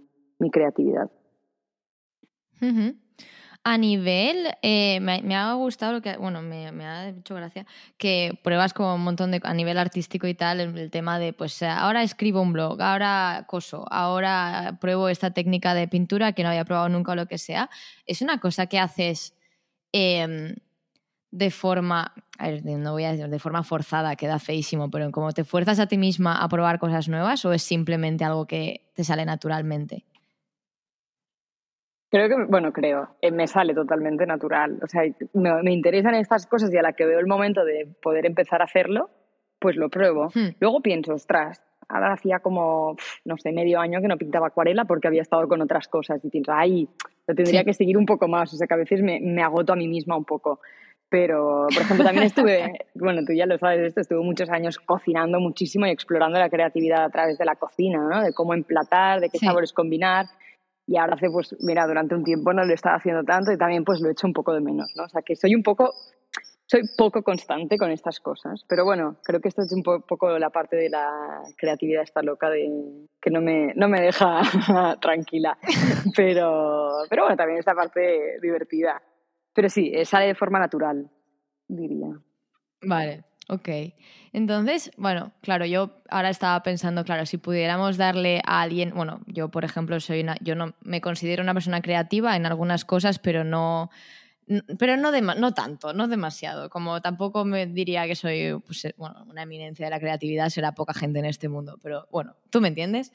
[0.52, 1.10] creatividad.
[3.64, 7.66] A nivel, eh, me, ha gustado lo que, bueno, me, ha hecho gracia
[7.98, 11.62] que pruebas como un montón de, a nivel artístico y tal, el, tema de, pues
[11.62, 16.64] ahora escribo un blog, ahora coso, ahora pruebo esta técnica de pintura que no había
[16.64, 17.70] probado nunca o lo que sea.
[18.06, 19.36] Es una cosa que haces
[19.92, 20.56] em,
[21.32, 22.14] de forma,
[22.64, 25.98] no voy a decir de forma forzada, queda feísimo, pero como te fuerzas a ti
[25.98, 30.06] misma a probar cosas nuevas o es simplemente algo que te sale naturalmente?
[32.10, 34.80] Creo que, bueno, creo, eh, me sale totalmente natural.
[34.82, 37.88] O sea, me, me, interesan estas cosas y a la que veo el momento de
[38.02, 39.10] poder empezar a hacerlo,
[39.60, 40.30] pues lo pruebo.
[40.34, 40.50] Hmm.
[40.60, 42.96] Luego pienso, ostras, ahora hacía como,
[43.26, 46.30] no sé, medio año que no pintaba acuarela porque había estado con otras cosas y
[46.30, 46.90] pienso, ay,
[47.28, 48.52] lo tendría que seguir un poco más.
[48.54, 50.62] O sea, que a veces me, me agoto a mí misma un poco.
[51.10, 55.40] Pero, por ejemplo, también estuve, bueno, tú ya lo sabes esto, estuve muchos años cocinando
[55.40, 58.24] muchísimo y explorando la creatividad a través de la cocina, ¿no?
[58.24, 60.26] De cómo emplatar, de qué sabores combinar
[60.90, 63.84] y ahora hace, pues, mira, durante un tiempo no lo estaba haciendo tanto y también
[63.84, 65.04] pues lo he hecho un poco de menos, ¿no?
[65.04, 65.94] O sea, que soy un poco,
[66.66, 70.50] soy poco constante con estas cosas, pero bueno, creo que esto es un poco la
[70.50, 72.68] parte de la creatividad esta loca de
[73.22, 74.42] que no me, no me deja
[75.00, 75.60] tranquila,
[76.16, 79.00] pero, pero bueno, también esta parte divertida.
[79.54, 81.08] Pero sí, sale de forma natural,
[81.68, 82.20] diría.
[82.82, 83.68] Vale, Ok.
[84.32, 89.50] Entonces, bueno, claro, yo ahora estaba pensando, claro, si pudiéramos darle a alguien, bueno, yo
[89.50, 93.44] por ejemplo soy una, yo no me considero una persona creativa en algunas cosas, pero
[93.44, 93.90] no,
[94.78, 96.70] pero no, no tanto, no demasiado.
[96.70, 100.74] Como tampoco me diría que soy pues, eh, bueno, una eminencia de la creatividad, será
[100.74, 103.12] poca gente en este mundo, pero bueno, tú me entiendes.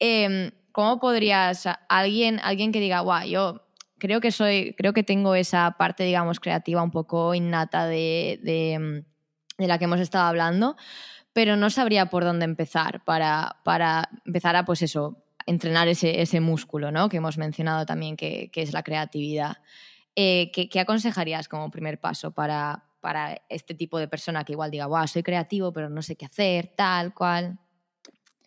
[0.00, 3.62] Em, ¿Cómo podrías, alguien, alguien que diga, guau, yo
[3.98, 9.04] creo que soy, creo que tengo esa parte, digamos, creativa un poco innata de em,
[9.58, 10.76] de la que hemos estado hablando,
[11.32, 16.40] pero no sabría por dónde empezar para, para empezar a, pues eso, entrenar ese, ese
[16.40, 17.08] músculo, ¿no?
[17.08, 19.58] Que hemos mencionado también que, que es la creatividad.
[20.14, 24.70] Eh, ¿qué, ¿qué, aconsejarías como primer paso para, para este tipo de persona que igual
[24.70, 27.58] diga, wow, soy creativo, pero no sé qué hacer, tal, cual?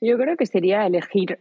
[0.02, 1.40] Yo creo que sería elegir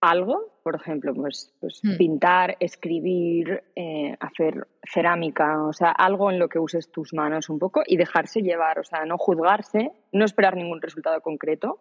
[0.00, 1.96] algo, por ejemplo, pues, pues hmm.
[1.96, 7.58] pintar, escribir, eh, hacer cerámica, o sea, algo en lo que uses tus manos un
[7.58, 11.78] poco y dejarse llevar, o sea, no juzgarse, no esperar ningún resultado concreto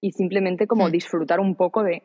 [0.00, 0.92] y simplemente como hmm.
[0.92, 2.02] disfrutar un poco de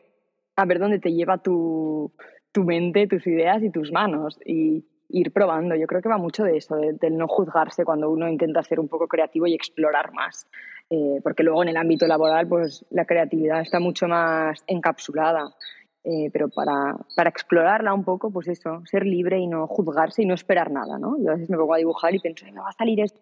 [0.56, 2.12] a ver dónde te lleva tu,
[2.52, 5.74] tu mente, tus ideas y tus manos y ir probando.
[5.76, 8.88] Yo creo que va mucho de eso, del no juzgarse cuando uno intenta ser un
[8.88, 10.48] poco creativo y explorar más.
[10.88, 15.54] Eh, porque luego en el ámbito laboral pues la creatividad está mucho más encapsulada.
[16.08, 20.26] Eh, pero para, para, explorarla un poco, pues eso, ser libre y no juzgarse y
[20.26, 21.16] no esperar nada, ¿no?
[21.18, 23.20] Yo a veces me pongo a dibujar y pienso, me va a salir esto.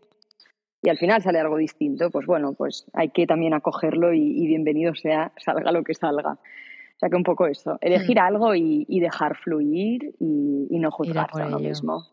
[0.83, 4.95] Y al final sale algo distinto, pues bueno, pues hay que también acogerlo y, bienvenido
[4.95, 6.33] sea, salga lo que salga.
[6.33, 8.23] O sea que un poco eso, elegir hmm.
[8.23, 12.05] algo y, dejar fluir y, y no juzgarse a uno mismo.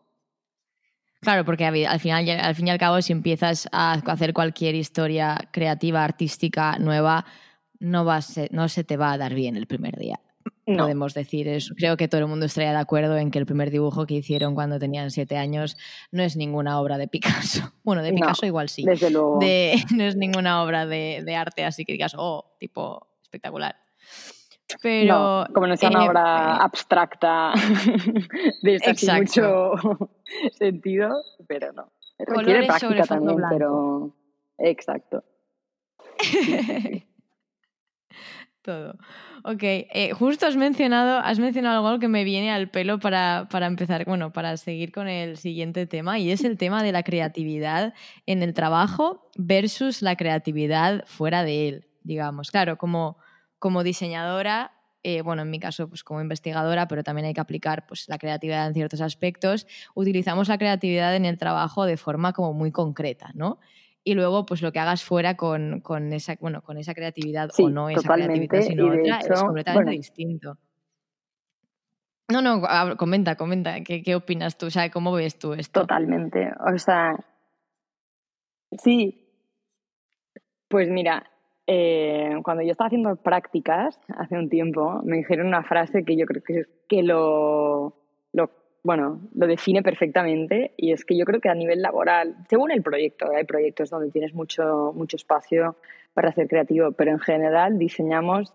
[1.22, 5.38] Claro, porque al final, al fin y al cabo, si empiezas a hacer cualquier historia
[5.52, 7.24] creativa, artística, nueva,
[7.78, 8.04] no,
[8.50, 10.18] no se te va a dar bien el primer día.
[10.66, 11.74] Podemos decir eso.
[11.76, 14.56] Creo que todo el mundo estaría de acuerdo en que el primer dibujo que hicieron
[14.56, 15.76] cuando tenían siete años
[16.10, 17.72] no es ninguna obra de Picasso.
[17.84, 18.84] Bueno, de Picasso igual sí.
[18.84, 19.38] Desde luego.
[19.94, 23.76] no es ninguna obra de, de arte, así que digas, oh, tipo espectacular.
[24.80, 27.52] Pero, como no sea una obra abstracta
[28.62, 28.80] de
[29.18, 29.72] mucho
[30.52, 31.92] sentido, pero no.
[32.18, 34.14] Requiere práctica también, pero
[34.58, 35.24] exacto.
[38.62, 38.96] Todo.
[39.44, 43.66] Ok, eh, justo has mencionado, has mencionado algo que me viene al pelo para, para,
[43.66, 47.92] empezar, bueno, para seguir con el siguiente tema, y es el tema de la creatividad
[48.26, 52.52] en el trabajo versus la creatividad fuera de él, digamos.
[52.52, 53.16] Claro, como
[53.62, 54.72] como diseñadora,
[55.04, 58.18] eh, bueno, en mi caso, pues como investigadora, pero también hay que aplicar pues, la
[58.18, 63.30] creatividad en ciertos aspectos, utilizamos la creatividad en el trabajo de forma como muy concreta,
[63.34, 63.60] ¿no?
[64.02, 67.70] Y luego, pues lo que hagas fuera con, con esa, bueno, con esa creatividad o
[67.70, 70.58] no esa creatividad, sino otra, es completamente distinto.
[72.32, 74.66] No, no, comenta, comenta, ¿Qué, ¿qué, opinas tú?
[74.66, 75.82] O sea, ¿cómo ves tú esto?
[75.82, 77.14] Totalmente, o sea,
[78.72, 79.24] sí,
[80.66, 81.31] pues mira,
[81.66, 86.26] eh, cuando yo estaba haciendo prácticas hace un tiempo, me dijeron una frase que yo
[86.26, 87.94] creo que, que lo,
[88.32, 88.50] lo,
[88.82, 92.82] bueno, lo define perfectamente y es que yo creo que a nivel laboral, según el
[92.82, 95.76] proyecto, hay proyectos donde tienes mucho, mucho espacio
[96.14, 98.52] para ser creativo, pero en general diseñamos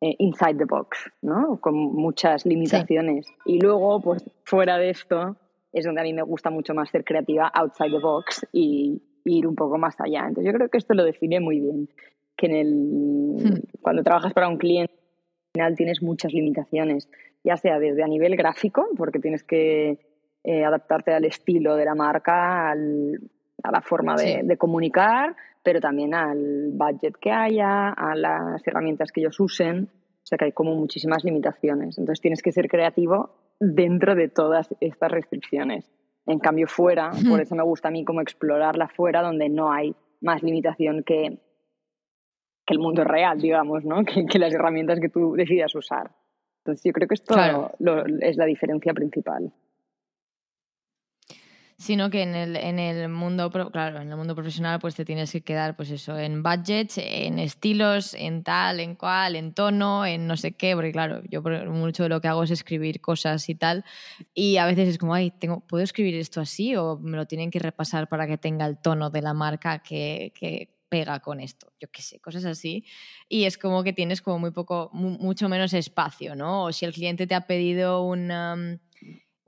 [0.00, 1.60] eh, inside the box, ¿no?
[1.60, 3.26] Con muchas limitaciones.
[3.44, 5.36] Y luego, pues fuera de esto,
[5.72, 9.46] es donde a mí me gusta mucho más ser creativa outside the box y, ir
[9.46, 10.20] un poco más allá.
[10.20, 11.90] Entonces yo creo que esto lo define muy bien
[12.38, 13.80] que en el, hmm.
[13.82, 17.10] cuando trabajas para un cliente al final tienes muchas limitaciones,
[17.42, 19.98] ya sea desde a nivel gráfico, porque tienes que
[20.44, 23.18] eh, adaptarte al estilo de la marca, al,
[23.62, 29.10] a la forma de, de, comunicar, pero también al budget que haya, a las herramientas
[29.10, 29.88] que ellos usen.
[30.22, 31.98] O sea que hay como muchísimas limitaciones.
[31.98, 35.90] Entonces tienes que ser creativo dentro de todas estas restricciones.
[36.26, 39.96] En cambio, fuera, por eso me gusta a mí como explorarla fuera, donde no hay
[40.20, 41.38] más limitación que,
[42.68, 44.04] que el mundo real, digamos, ¿no?
[44.30, 46.10] Que, las herramientas que tú decidas usar.
[46.58, 47.34] Entonces, yo creo que esto
[48.20, 49.50] es la diferencia principal
[51.78, 55.30] sino que en el, en el mundo, claro, en el mundo profesional pues te tienes
[55.30, 60.26] que quedar pues eso, en budgets, en estilos, en tal, en cual, en tono, en
[60.26, 63.54] no sé qué, porque claro, yo mucho de lo que hago es escribir cosas y
[63.54, 63.84] tal,
[64.34, 67.52] y a veces es como, ay, tengo, ¿puedo escribir esto así o me lo tienen
[67.52, 71.72] que repasar para que tenga el tono de la marca que, que pega con esto,
[71.80, 72.84] yo qué sé, cosas así.
[73.28, 76.64] Y es como que tienes como muy poco, mucho menos espacio, ¿no?
[76.64, 78.30] O si el cliente te ha pedido un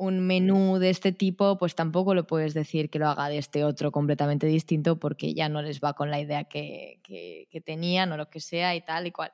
[0.01, 3.65] un menú de este tipo, pues tampoco lo puedes decir que lo haga de este
[3.65, 8.17] otro completamente distinto porque ya no les va con la idea que, que, tenían o
[8.17, 9.31] lo que sea y tal y cual.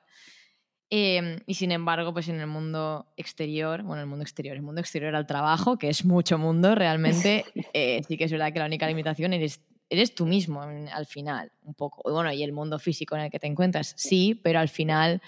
[0.89, 4.81] Em, y sin embargo, pues en el mundo exterior, bueno, el mundo exterior, el mundo
[4.81, 8.65] exterior al trabajo, que es mucho mundo realmente, eh, sí que es verdad que la
[8.65, 12.09] única limitación eres, eres tú mismo al final, un poco.
[12.11, 15.21] Bueno, y el mundo físico en el que te encuentras, sí, pero al final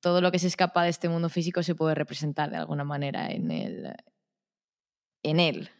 [0.00, 3.30] todo lo que se escapa de este mundo físico se puede representar de alguna manera
[3.30, 3.94] en el
[5.22, 5.70] en él.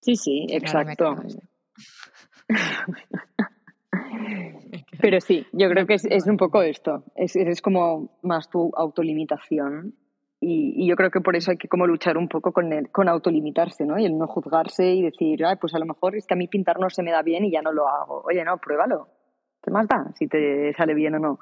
[0.00, 1.16] Sí, sí, exacto.
[5.00, 7.04] Pero sí, yo creo que es, un poco esto.
[7.14, 9.94] Es, es, como más tu autolimitación.
[10.40, 12.90] Y, y, yo creo que por eso hay que como luchar un poco con, el,
[12.90, 13.98] con autolimitarse, ¿no?
[13.98, 16.46] Y el no juzgarse y decir, Ay, pues a lo mejor es que a mí
[16.46, 18.22] pintar no se me da bien y ya no lo hago.
[18.24, 19.08] Oye, no, pruébalo.
[19.60, 21.38] ¿Qué más da si te sale bien o no?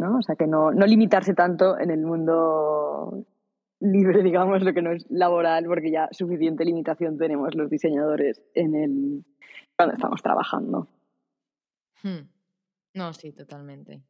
[0.00, 0.18] ¿no?
[0.18, 3.26] O sea, que no, no limitarse tanto en el mundo
[3.80, 8.74] libre, digamos, lo que no es laboral, porque ya suficiente limitación tenemos los diseñadores en
[8.74, 9.24] el
[9.76, 10.88] cuando estamos trabajando.
[12.02, 12.28] Hmm.
[12.94, 14.02] No, sí, totalmente.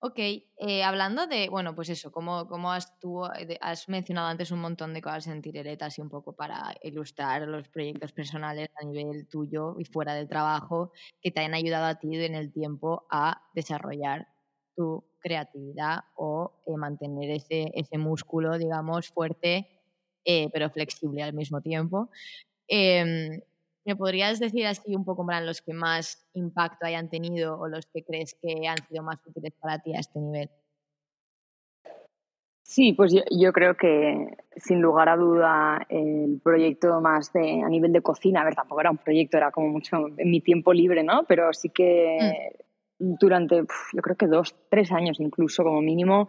[0.00, 0.14] Ok,
[0.58, 3.24] eh, hablando de, bueno, pues eso, como, como has, tú
[3.60, 7.68] has mencionado antes un montón de cosas en Tireleta, así un poco para ilustrar los
[7.68, 12.14] proyectos personales a nivel tuyo y fuera del trabajo que te han ayudado a ti
[12.14, 14.28] en el tiempo a desarrollar
[14.76, 19.66] tu creatividad o eh, mantener ese, ese músculo, digamos, fuerte,
[20.24, 22.08] eh, pero flexible al mismo tiempo.
[23.88, 27.86] ¿Me podrías decir así un poco, más los que más impacto hayan tenido o los
[27.86, 30.50] que crees que han sido más útiles para ti a este nivel?
[32.62, 37.94] Sí, pues yo, creo que sin lugar a duda el proyecto más de a nivel
[37.94, 41.02] de cocina, a ver, tampoco era un proyecto, era como mucho en mi tiempo libre,
[41.02, 41.24] ¿no?
[41.26, 46.28] Pero sí que mm durante, yo creo que dos, tres años incluso como mínimo,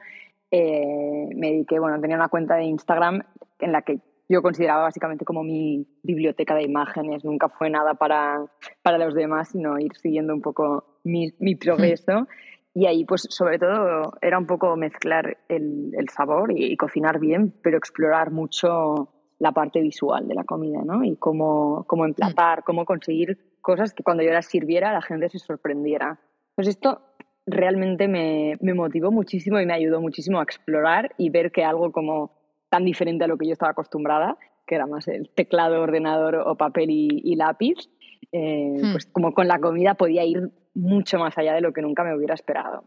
[0.51, 3.23] eh, me dediqué, bueno, tenía una cuenta de Instagram
[3.59, 8.45] en la que yo consideraba básicamente como mi biblioteca de imágenes, nunca fue nada para,
[8.83, 12.27] para los demás, sino ir siguiendo un poco mi, mi progreso.
[12.75, 17.53] Y ahí, pues, sobre todo, era un poco mezclar el, el sabor y, cocinar bien,
[17.63, 21.03] pero explorar mucho la parte visual de la comida, ¿no?
[21.03, 25.39] Y cómo, cómo emplatar, cómo conseguir cosas que cuando yo las sirviera la gente se
[25.39, 26.19] sorprendiera.
[26.55, 27.01] Pues esto
[27.47, 31.91] realmente me, me, motivó muchísimo y me ayudó muchísimo a explorar y ver que algo
[31.91, 32.38] como
[32.69, 36.55] tan diferente a lo que yo estaba acostumbrada, que era más el teclado, ordenador o
[36.55, 37.89] papel y, lápiz,
[38.31, 38.91] eh, hmm.
[38.91, 42.15] pues como con la comida podía ir mucho más allá de lo que nunca me
[42.15, 42.83] hubiera esperado.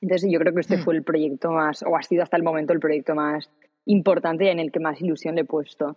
[0.00, 0.82] Entonces yo creo que este hmm.
[0.84, 3.50] fue el proyecto más, o ha sido hasta el momento el proyecto más
[3.86, 5.96] importante y en el que más ilusión le he puesto.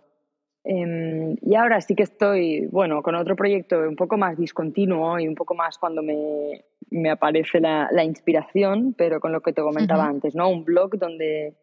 [0.68, 5.28] Em, y ahora sí que estoy, bueno, con otro proyecto un poco más discontinuo y
[5.28, 9.62] un poco más cuando me, me aparece la, la, inspiración, pero con lo que te
[9.62, 10.48] comentaba antes, ¿no?
[10.48, 11.54] Un blog donde,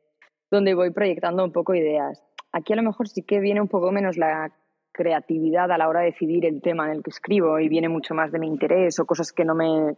[0.53, 2.21] donde voy proyectando un poco ideas.
[2.51, 4.51] Aquí a lo mejor sí que viene un poco menos la
[4.91, 8.13] creatividad a la hora de decidir el tema en el que escribo y viene mucho
[8.13, 9.97] más de mi interés o cosas que no me,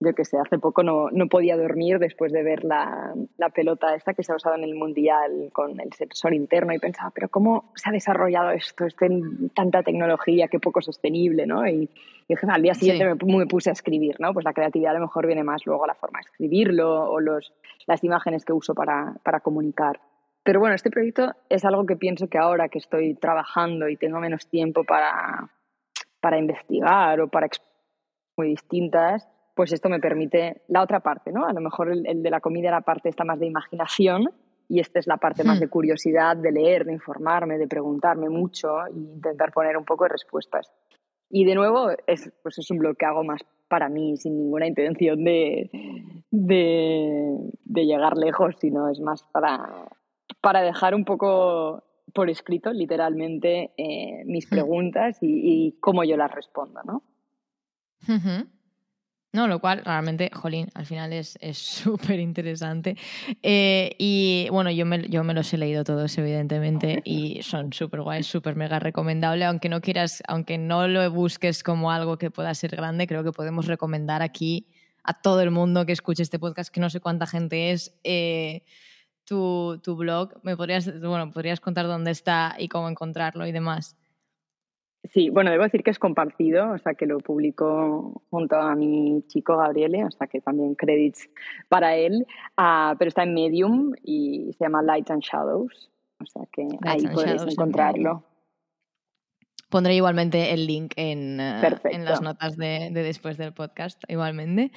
[0.00, 3.94] yo que sé, hace poco no, no podía dormir después de ver la, la, pelota
[3.96, 7.28] esta que se ha usado en el Mundial con el sensor interno y pensaba, pero
[7.28, 8.86] ¿cómo se ha desarrollado esto?
[8.86, 9.08] Este,
[9.54, 11.66] tanta tecnología, qué poco sostenible, ¿no?
[11.66, 11.90] Y,
[12.28, 14.32] y al día siguiente me, me, puse a escribir, ¿no?
[14.32, 17.18] Pues la creatividad a lo mejor viene más luego a la forma de escribirlo o
[17.18, 17.52] los,
[17.86, 20.00] las imágenes que uso para, para comunicar.
[20.44, 24.20] Pero bueno, este proyecto es algo que pienso que ahora que estoy trabajando y tengo
[24.20, 25.50] menos tiempo para,
[26.20, 27.48] para investigar o para
[28.36, 29.28] muy distintas,
[29.58, 31.44] pues esto me permite la otra parte, ¿no?
[31.44, 34.30] A lo mejor el, de la comida la parte está más de imaginación
[34.68, 35.62] y esta es la parte más hmm.
[35.62, 40.10] de curiosidad, de leer, de informarme, de preguntarme mucho e intentar poner un poco de
[40.10, 40.70] respuestas.
[41.28, 44.68] Y de nuevo, es, pues es un blog que hago más para mí, sin ninguna
[44.68, 45.68] intención de,
[46.30, 49.88] de, llegar lejos, sino es más para,
[50.40, 51.82] para dejar un poco
[52.14, 54.50] por escrito, literalmente, eh, mis hmm.
[54.50, 57.02] preguntas y, cómo yo las respondo, ¿no?
[59.30, 62.96] No, lo cual realmente, jolín, al final es súper interesante.
[63.42, 68.00] Eh, y bueno, yo me, yo me los he leído todos, evidentemente, y son súper
[68.00, 69.44] guays, súper mega recomendable.
[69.44, 73.32] Aunque no quieras, aunque no lo busques como algo que pueda ser grande, creo que
[73.32, 74.66] podemos recomendar aquí
[75.04, 78.62] a todo el mundo que escuche este podcast, que no sé cuánta gente es, eh,
[79.24, 80.40] tu, tu blog.
[80.42, 83.94] ¿Me podrías, bueno, podrías contar dónde está y cómo encontrarlo y demás?
[85.10, 89.22] Sí, bueno, debo decir que es compartido, o sea, que lo publico junto a mi
[89.26, 91.30] chico Gabriele, o sea, que también credits
[91.68, 92.26] para él,
[92.58, 95.90] uh, pero está en Medium y se llama Lights and Shadows,
[96.20, 98.24] o sea, que ahí podéis encontrarlo.
[99.70, 104.72] Pondré igualmente el link en, uh, en las notas de, de, después del podcast, igualmente.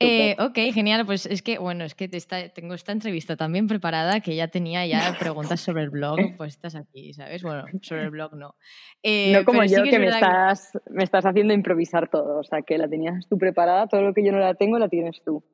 [0.00, 1.04] Eh, ok, genial.
[1.04, 4.98] Pues es que, bueno, es que tengo esta entrevista también preparada que ya tenía ya
[5.18, 7.42] preguntas sobre el blog puestas aquí, ¿sabes?
[7.42, 8.54] Bueno, sobre el blog no.
[9.02, 12.38] Eh, no como yo, que, me, estás, me estás haciendo improvisar todo.
[12.38, 14.88] O sea, que la tenías tú preparada, todo lo que yo no la tengo la
[14.88, 15.44] tienes tú.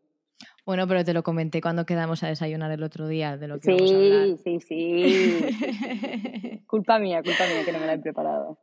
[0.65, 3.77] Bueno, pero te lo comenté cuando quedamos a desayunar el otro día de lo que
[3.77, 4.39] sí, a hablar.
[4.39, 6.63] Sí, sí, sí.
[6.67, 8.59] culpa mía, culpa mía que no me la he preparado.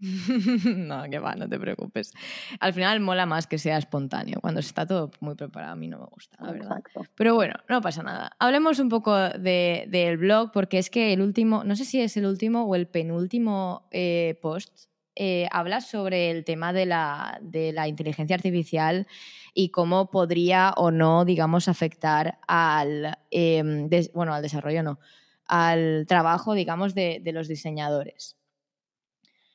[0.76, 2.12] no, que va, no te preocupes.
[2.58, 4.40] Al final mola más que sea espontáneo.
[4.40, 6.82] Cuando está todo muy preparado, a mí no me gusta, la verdad.
[7.14, 8.32] Pero bueno, no pasa nada.
[8.38, 12.26] Hablemos un poco del blog, porque es que el último, no sé si es el
[12.26, 17.88] último o el penúltimo eh, post, eh, habla sobre el tema de la, de la,
[17.88, 19.06] inteligencia artificial
[19.52, 24.98] y cómo podría o no, digamos, afectar al, em, bueno, al desarrollo, no,
[25.46, 28.39] al trabajo, digamos, de, de los diseñadores.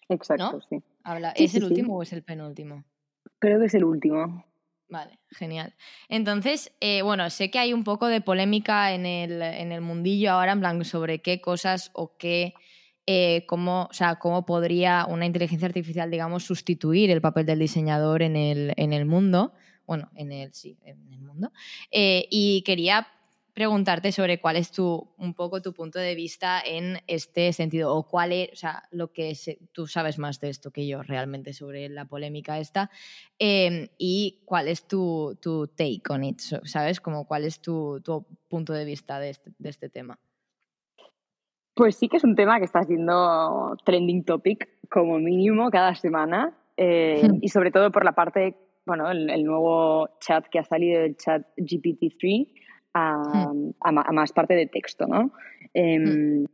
[0.10, 0.82] Exacto, sí.
[1.36, 2.84] ¿Es el último o es el penúltimo?
[3.40, 4.46] Creo que es el último.
[4.88, 5.74] Vale, genial.
[6.10, 10.32] Entonces, eh, bueno, sé que hay un poco de polémica en el, en el mundillo
[10.32, 12.54] ahora, en plan, sobre qué cosas o qué,
[13.08, 18.22] eh, cómo, o sea, cómo podría una inteligencia artificial, digamos, sustituir el papel del diseñador
[18.22, 19.54] en el, en el mundo.
[19.88, 21.52] Bueno, en el, sí, en el mundo.
[21.92, 23.08] Eh, y quería
[23.56, 28.04] preguntarte sobre cuál es tu, un poco tu punto de vista en este sentido, o
[28.04, 29.34] cuál es, o sea, lo que
[29.72, 32.92] tú sabes más de esto que yo realmente sobre la polémica esta,
[33.40, 37.00] em, y cuál es tu, tu, take on it, ¿sabes?
[37.00, 40.20] Como cuál es tu, tu punto de vista de este, de este, tema.
[41.74, 46.58] Pues sí que es un tema que está siendo trending topic como mínimo cada semana,
[46.76, 51.02] eh, y sobre todo por la parte, bueno, el, el nuevo chat que ha salido,
[51.04, 52.65] el chat GPT-3,
[52.96, 53.72] Hmm.
[53.82, 55.32] a, más parte de texto, ¿no?
[55.74, 56.46] Eh,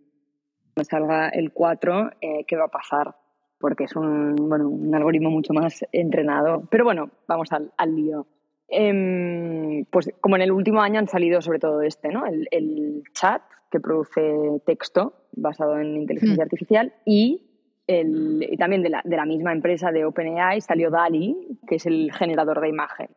[0.74, 3.16] Cuando salga el 4, eh, ¿qué va a pasar?
[3.60, 6.68] Porque es un, bueno, un algoritmo mucho más entrenado.
[6.72, 8.26] Pero bueno, vamos al, al lío.
[8.68, 12.26] Em, pues como en el último año han salido sobre todo este, ¿no?
[12.26, 14.22] El, el chat que produce
[14.66, 16.48] texto basado en inteligencia hmm.
[16.48, 17.52] artificial y,
[17.86, 21.86] el, y también de la, de la, misma empresa de OpenAI salió DALI, que es
[21.86, 23.10] el generador de imagen.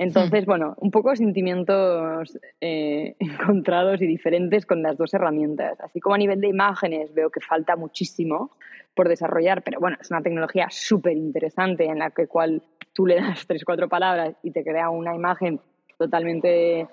[0.00, 5.78] Entonces, bueno, un poco sentimientos eh, encontrados y diferentes con las dos herramientas.
[5.78, 8.50] Así como a nivel de imágenes veo que falta muchísimo
[8.94, 12.62] por desarrollar, pero bueno, es una tecnología súper interesante en la que cual
[12.94, 15.60] tú le das tres, cuatro palabras y te crea una imagen
[15.98, 16.88] totalmente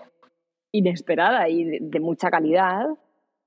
[0.74, 2.88] inesperada y de, mucha calidad.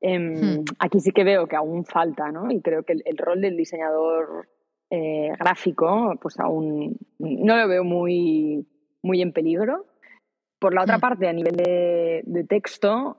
[0.01, 2.51] Em, aquí sí que veo que aún falta, ¿no?
[2.51, 4.49] Y creo que el, rol del diseñador
[4.89, 8.67] eh, gráfico, pues aún no lo veo muy
[9.03, 9.87] muy en peligro.
[10.59, 11.01] Por la otra hmm.
[11.01, 13.17] parte, a nivel de, texto,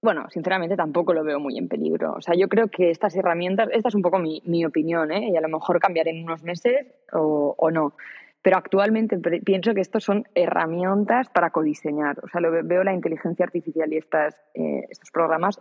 [0.00, 2.14] bueno, sinceramente tampoco lo veo muy en peligro.
[2.14, 5.30] O sea, yo creo que estas herramientas, esta es un poco mi, mi opinión, ¿eh?
[5.32, 7.94] y a lo mejor cambiaré en unos meses o, o, no.
[8.42, 12.18] Pero actualmente pienso que estos son herramientas para codiseñar.
[12.24, 15.60] O sea, lo veo la inteligencia artificial y estas, eh, estos programas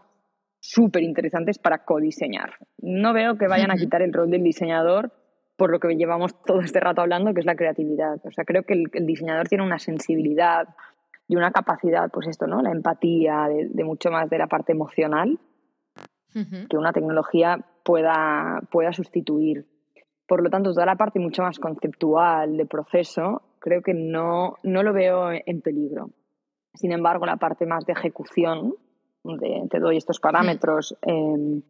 [0.62, 2.54] súper interesantes para codiseñar.
[2.80, 5.12] No veo que vayan a quitar el rol del diseñador
[5.62, 8.20] por lo que llevamos todo este rato hablando, que es la creatividad.
[8.26, 10.68] O sea, creo que el, diseñador tiene una sensibilidad
[11.28, 12.64] y una capacidad, pues esto, ¿no?
[12.64, 15.38] La empatía, de, mucho más de la parte emocional,
[16.34, 19.68] que una tecnología pueda, pueda sustituir.
[20.26, 24.82] Por lo tanto, toda la parte mucho más conceptual, de proceso, creo que no, no
[24.82, 26.10] lo veo en peligro.
[26.74, 28.74] Sin embargo, la parte más de ejecución,
[29.24, 31.62] de te doy estos parámetros em,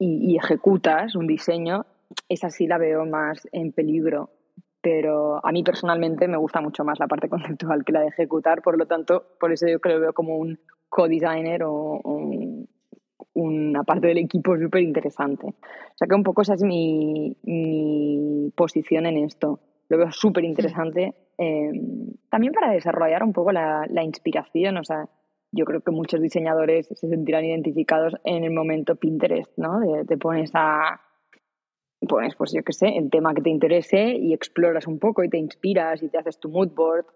[0.00, 1.86] y, y, ejecutas un diseño,
[2.28, 4.30] esa sí la veo más en peligro,
[4.80, 8.62] pero a mí personalmente me gusta mucho más la parte conceptual que la de ejecutar,
[8.62, 10.58] por lo tanto, por eso yo creo que veo como un
[10.88, 12.00] co-designer o,
[13.32, 15.46] una parte del equipo súper interesante.
[15.46, 19.60] O sea que un poco esa es mi, mi posición en esto.
[19.88, 21.14] Lo veo súper interesante.
[21.38, 25.08] Em, también para desarrollar un poco la, la inspiración, o sea,
[25.52, 29.80] yo creo que muchos diseñadores se sentirán identificados en el momento Pinterest, ¿no?
[29.80, 31.00] De, te pones a,
[32.06, 35.28] pones, pues yo qué sé, el tema que te interese y exploras un poco y
[35.28, 37.06] te inspiras y te haces tu mood board.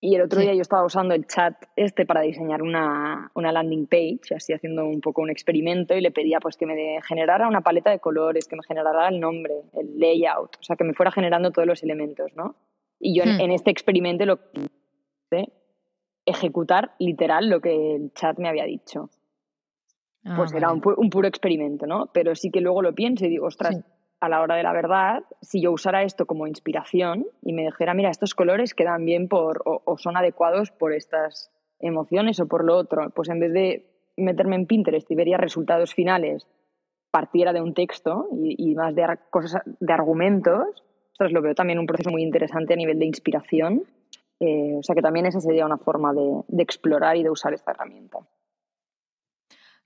[0.00, 3.86] Y el otro día yo estaba usando el chat este para diseñar una, una, landing
[3.86, 7.62] page, así haciendo un poco un experimento y le pedía pues que me generara una
[7.62, 11.10] paleta de colores, que me generara el nombre, el layout, o sea, que me fuera
[11.10, 12.56] generando todos los elementos, ¿no?
[13.00, 13.52] Y yo en, hmm.
[13.52, 14.38] este experimento lo
[15.30, 15.50] que
[16.26, 19.08] ejecutar literal lo que el chat me había dicho.
[20.24, 22.10] Ah, pues era un, puro experimento, ¿no?
[22.12, 23.80] Pero sí que luego lo pienso y digo, ostras,
[24.20, 27.94] a la hora de la verdad, si yo usara esto como inspiración y me dijera,
[27.94, 32.76] mira, estos colores quedan bien por, o, son adecuados por estas emociones o por lo
[32.76, 33.86] otro, pues en vez de
[34.16, 36.46] meterme en Pinterest y vería resultados finales,
[37.10, 41.86] partiera de un texto y, más de cosas de argumentos, ostras, lo veo también un
[41.86, 43.84] proceso muy interesante a nivel de inspiración.
[44.38, 47.70] Eh, o sea que también esa sería una forma de explorar y de usar esta
[47.70, 48.18] herramienta.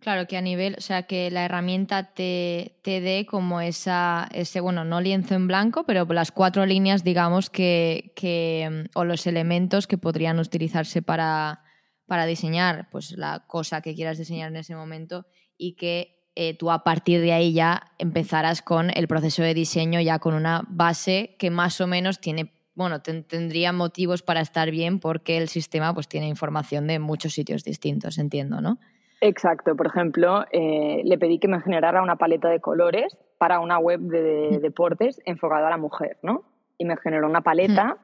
[0.00, 4.60] Claro, que a nivel, o sea, que la herramienta te, te dé como esa, ese,
[4.60, 9.86] bueno, no lienzo en blanco, pero las cuatro líneas, digamos, que, que o los elementos
[9.86, 11.64] que podrían utilizarse para,
[12.06, 15.26] para diseñar, pues la cosa que quieras diseñar en ese momento
[15.58, 20.00] y que eh, tú a partir de ahí ya empezarás con el proceso de diseño
[20.00, 24.98] ya con una base que más o menos tiene, bueno, tendría motivos para estar bien
[24.98, 28.78] porque el sistema pues tiene información de muchos sitios distintos, entiendo, ¿no?
[29.20, 33.78] Exacto, por ejemplo, eh, le pedí que me generara una paleta de colores para una
[33.78, 36.44] web de, deportes enfocada a la mujer, ¿no?
[36.78, 37.98] Y me generó una paleta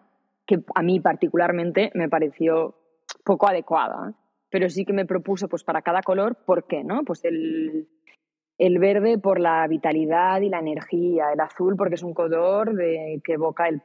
[0.46, 2.74] que a mí particularmente me pareció
[3.24, 4.12] poco adecuada,
[4.50, 7.02] pero sí que me propuso, pues para cada color, ¿por qué, no?
[7.04, 7.88] Pues el,
[8.58, 13.22] el verde por la vitalidad y la energía, el azul porque es un color de,
[13.24, 13.82] que evoca el,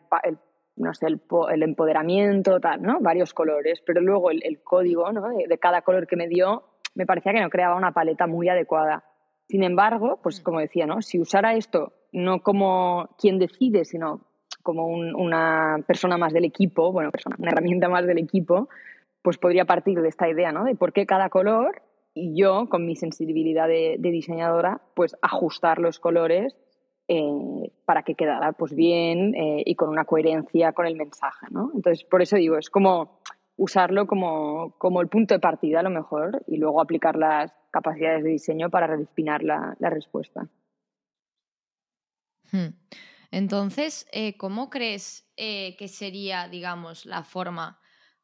[0.76, 1.22] no sé, el,
[1.52, 3.00] el, empoderamiento, tal, ¿no?
[3.00, 5.30] Varios colores, pero luego el, el código ¿no?
[5.30, 6.64] de, de, cada color que me dio
[6.96, 9.04] me parecía que no creaba una paleta muy adecuada.
[9.48, 10.44] Sin embargo, pues mm.
[10.44, 11.02] como decía, ¿no?
[11.02, 14.22] si usara esto no como quien decide, sino
[14.64, 18.70] como una persona más del equipo, bueno, persona, una herramienta más del equipo,
[19.22, 20.64] pues podría partir de esta idea, ¿no?
[20.64, 21.82] De por qué cada color
[22.14, 26.56] y yo, con mi sensibilidad de, diseñadora, pues ajustar los colores
[27.08, 31.72] eh, para que quedara pues bien eh, y con una coherencia con el mensaje, ¿no?
[31.74, 33.22] Entonces, por eso digo, es como
[33.58, 38.24] usarlo como, como, el punto de partida a lo mejor y luego aplicar las capacidades
[38.24, 40.48] de diseño para refinar la, la respuesta.
[42.52, 42.70] Hmm.
[43.32, 47.80] Entonces, eh, ¿cómo crees eh, que sería, digamos, la forma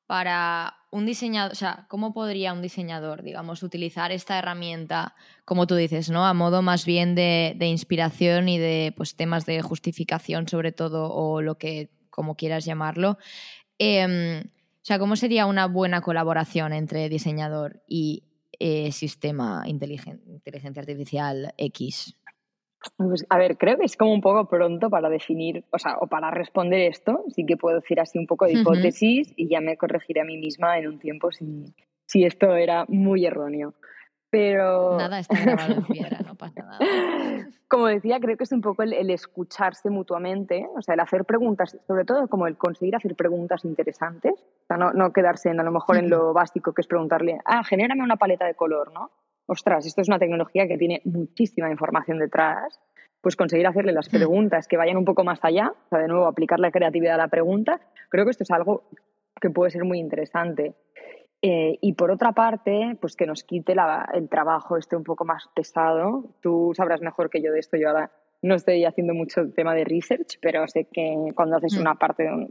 [0.05, 5.75] para un diseñador, o sea, cómo podría un diseñador, digamos, utilizar esta herramienta, como tú
[5.75, 6.25] dices, ¿no?
[6.25, 11.13] A modo más bien de, de inspiración y de pues, temas de justificación, sobre todo,
[11.13, 13.17] o lo que, como quieras llamarlo.
[13.79, 14.41] O
[14.87, 18.23] sea, ¿cómo sería una buena colaboración entre diseñador y
[18.57, 22.15] eh, sistema inteligencia artificial X?
[22.95, 26.07] Pues, a ver, creo que es como un poco pronto para definir, o sea, o
[26.07, 27.25] para responder esto.
[27.35, 30.37] Sí que puedo decir así un poco de hipótesis y ya me corregiré a mí
[30.37, 31.65] misma en un tiempo si,
[32.05, 33.73] si esto era muy erróneo.
[34.29, 34.97] Pero...
[34.97, 36.79] Nada está grabado en piedra, no pasa nada.
[37.67, 41.77] Como decía, creo que es un poco el, escucharse mutuamente, o sea, el hacer preguntas,
[41.85, 45.63] sobre todo como el conseguir hacer preguntas interesantes, o sea, no, no quedarse en, a
[45.63, 49.11] lo mejor en lo básico que es preguntarle, ah, genérame una paleta de color, ¿no?
[49.47, 52.79] Ostras, esto es una tecnología que tiene muchísima información detrás,
[53.21, 56.27] pues conseguir hacerle las preguntas que vayan un poco más allá, o sea, de nuevo,
[56.27, 58.83] aplicar la creatividad a la pregunta, creo que esto es algo
[59.41, 60.75] que puede ser muy interesante.
[61.41, 63.75] Eh, y por otra parte, pues que nos quite
[64.13, 66.35] el trabajo este un poco más pesado.
[66.41, 67.77] Tú sabrás mejor que yo de esto.
[67.77, 68.11] Yo ahora
[68.41, 71.81] no estoy haciendo mucho tema de research, pero sé que cuando haces mm.
[71.81, 72.49] una parte de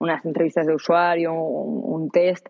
[0.00, 2.48] unas entrevistas de usuario, un, test,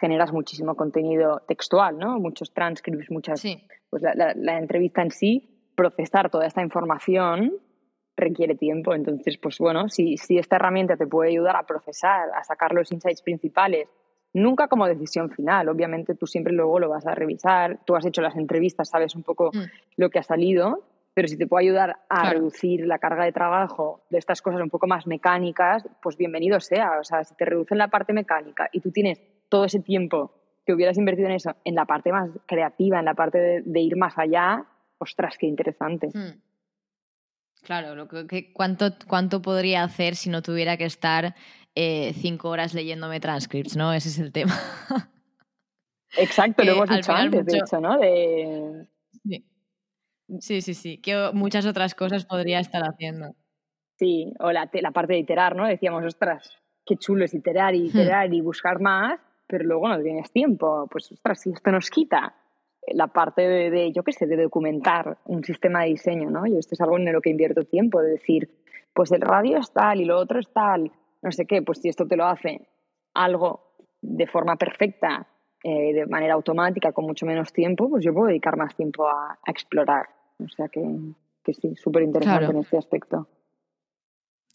[0.00, 2.18] generas muchísimo contenido textual, ¿no?
[2.18, 3.42] Muchos transcripts, muchas...
[3.90, 7.52] Pues la, la, entrevista en sí, procesar toda esta información
[8.16, 8.94] requiere tiempo.
[8.94, 12.90] Entonces, pues bueno, si, si esta herramienta te puede ayudar a procesar, a sacar los
[12.90, 13.88] insights principales
[14.32, 15.68] nunca como decisión final.
[15.68, 19.22] Obviamente tú siempre luego lo vas a revisar, tú has hecho las entrevistas, sabes un
[19.22, 19.62] poco mm.
[19.96, 24.02] lo que ha salido, pero si te puede ayudar a reducir la carga de trabajo
[24.08, 26.98] de estas cosas un poco más mecánicas, pues bienvenido sea.
[27.00, 30.32] O sea, si te reducen la parte mecánica y tú tienes todo ese tiempo
[30.64, 33.96] que hubieras invertido en eso, en la parte más creativa, en la parte de, ir
[33.96, 34.64] más allá,
[34.98, 36.08] ostras, qué interesante.
[36.14, 36.40] Mm.
[37.62, 41.36] Claro, lo que, ¿cuánto, ¿cuánto podría hacer si no tuviera que estar
[41.74, 43.92] eh, cinco horas leyéndome transcripts, ¿no?
[43.92, 44.54] Ese es el tema.
[46.16, 47.98] Exacto, lo hemos dicho antes, de hecho, ¿no?
[50.40, 50.60] Sí.
[50.60, 53.34] sí, sí, Que muchas otras cosas podría estar haciendo.
[53.98, 55.66] Sí, o la, la parte de iterar, ¿no?
[55.66, 56.50] Decíamos, ostras,
[56.84, 57.86] qué chulo es iterar y hmm.
[57.86, 60.86] iterar y buscar más, pero luego no tienes tiempo.
[60.90, 62.34] Pues, ostras, si esto nos quita
[62.88, 66.46] la parte de, yo qué sé, de documentar un sistema de diseño, ¿no?
[66.46, 68.50] Yo esto es algo en lo que invierto tiempo, de decir,
[68.92, 70.90] pues el radio es tal y lo otro es tal,
[71.22, 72.68] no sé qué, pues si esto te lo hace
[73.14, 75.26] algo de forma perfecta,
[75.62, 79.38] eh, de manera automática, con mucho menos tiempo, pues yo puedo dedicar más tiempo a,
[79.46, 80.06] explorar.
[80.38, 80.82] O sea que,
[81.44, 83.28] que sí, súper interesante en este aspecto.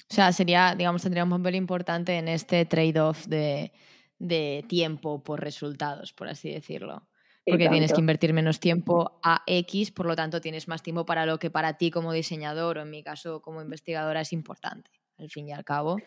[0.10, 3.72] O sea, sería, digamos, tendría un papel importante en este trade-off de,
[4.20, 7.04] de tiempo por resultados, por así decirlo
[7.50, 11.26] porque tienes que invertir menos tiempo a X, por lo tanto tienes más tiempo para
[11.26, 15.30] lo que para ti como diseñador o en mi caso como investigadora es importante, al
[15.30, 15.98] fin y al cabo,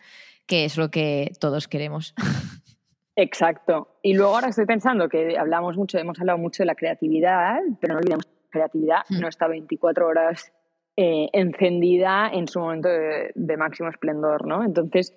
[0.47, 2.13] que es lo que todos queremos.
[3.15, 3.97] Exacto.
[4.01, 7.93] Y luego ahora estoy pensando que hablamos mucho, hemos hablado mucho de la creatividad, pero
[7.93, 9.19] no olvidemos que la creatividad hmm.
[9.19, 10.51] no está 24 horas
[10.95, 14.63] eh, encendida en su momento de, de máximo esplendor, ¿no?
[14.63, 15.15] Entonces,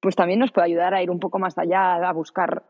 [0.00, 2.64] pues también nos puede ayudar a ir un poco más allá, a buscar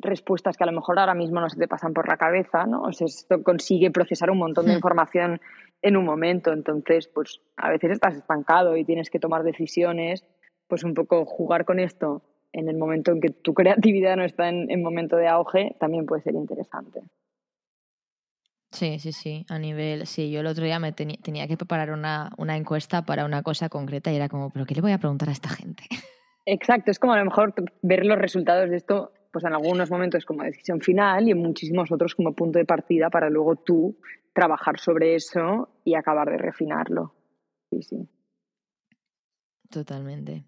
[0.00, 2.82] respuestas que a lo mejor ahora mismo no se te pasan por la cabeza, ¿no?
[2.82, 4.76] O sea, esto consigue procesar un montón de hmm.
[4.76, 5.40] información
[5.82, 10.24] en un momento, entonces, pues a veces estás estancado y tienes que tomar decisiones,
[10.66, 12.22] pues un poco jugar con esto
[12.52, 16.22] en el momento en que tu creatividad no está en, momento de auge, también puede
[16.22, 17.02] ser interesante.
[18.70, 22.30] Sí, sí, sí, a nivel, sí, yo el otro día me tenía que preparar una,
[22.36, 25.28] una encuesta para una cosa concreta y era como, pero ¿qué le voy a preguntar
[25.30, 25.84] a esta gente?
[26.44, 30.24] Exacto, es como a lo mejor ver los resultados de esto pues en algunos momentos
[30.24, 33.96] como decisión final y en muchísimos otros como punto de partida para luego tú
[34.32, 37.14] trabajar sobre eso y acabar de refinarlo.
[37.70, 38.08] Sí, sí.
[39.70, 40.44] Totalmente.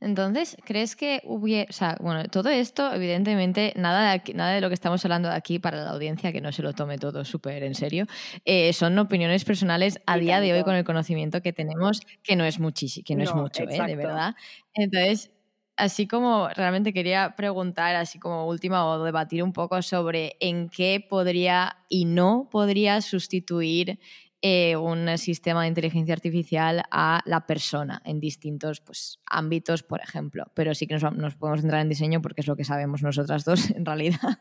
[0.00, 4.68] Entonces, ¿crees que hubiera, o sea, bueno, todo esto, evidentemente, nada de, nada de lo
[4.68, 7.74] que estamos hablando aquí para la audiencia, que no se lo tome todo súper en
[7.74, 8.06] serio,
[8.44, 12.44] eh, son opiniones personales a día de hoy con el conocimiento que tenemos, que no
[12.44, 13.80] es muchísimo, que no, es mucho, ¿eh?
[13.86, 14.34] de verdad.
[14.74, 15.30] Entonces,
[15.76, 21.04] así como realmente quería preguntar, así como última, o debatir un poco sobre en qué
[21.08, 23.98] podría y no podría sustituir
[24.44, 30.46] eh, un sistema de inteligencia artificial a la persona en distintos pues, ámbitos, por ejemplo.
[30.54, 33.44] Pero sí que nos, nos podemos entrar en diseño porque es lo que sabemos nosotras
[33.44, 34.40] dos en realidad.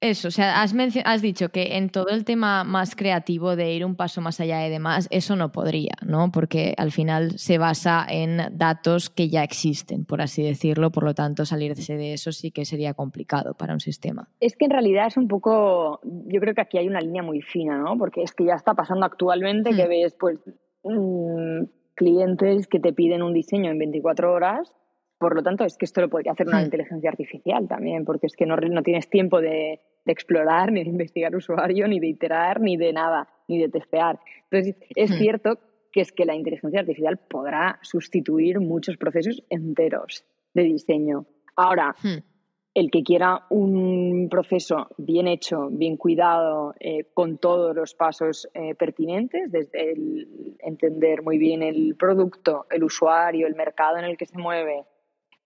[0.00, 0.74] Eso, o sea, has,
[1.04, 4.66] has dicho que en todo el tema más creativo de ir un paso más allá
[4.66, 6.30] y demás, eso no podría, ¿no?
[6.30, 11.14] Porque al final se basa en datos que ya existen, por así decirlo, por lo
[11.14, 14.28] tanto salirse de eso sí que sería complicado para un sistema.
[14.38, 17.40] Es que en realidad es un poco, yo creo que aquí hay una línea muy
[17.40, 17.96] fina, ¿no?
[17.96, 19.88] Porque es que ya está pasando actualmente que hmm.
[19.88, 20.38] ves, pues,
[20.84, 24.74] mm, clientes que te piden un diseño en 24 horas
[25.18, 26.64] por lo tanto, es que esto lo podría hacer una hmm.
[26.64, 31.34] inteligencia artificial también, porque es que no, no tienes tiempo de, explorar, ni de investigar
[31.34, 34.20] usuario, ni de iterar, ni de nada, ni de testear.
[34.50, 35.14] Entonces, es hmm.
[35.14, 35.58] cierto
[35.92, 41.26] que es que la inteligencia artificial podrá sustituir muchos procesos enteros de diseño.
[41.56, 42.18] Ahora, hmm.
[42.74, 48.74] el que quiera un proceso bien hecho, bien cuidado, eh, con todos los pasos eh,
[48.74, 54.26] pertinentes, desde el entender muy bien el producto, el usuario, el mercado en el que
[54.26, 54.84] se mueve,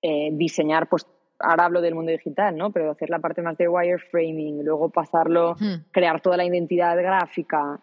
[0.02, 1.06] eh, diseñar, pues
[1.38, 2.70] ahora hablo del mundo digital, ¿no?
[2.70, 5.56] Pero hacer la parte más de wireframing, luego pasarlo,
[5.90, 7.80] crear toda la identidad gráfica,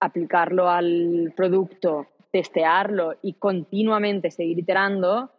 [0.00, 5.30] aplicarlo al producto, testearlo y continuamente seguir iterando,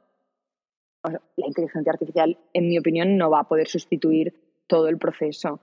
[1.03, 4.33] la inteligencia artificial, en mi opinión, no va a poder sustituir
[4.67, 5.59] todo el proceso.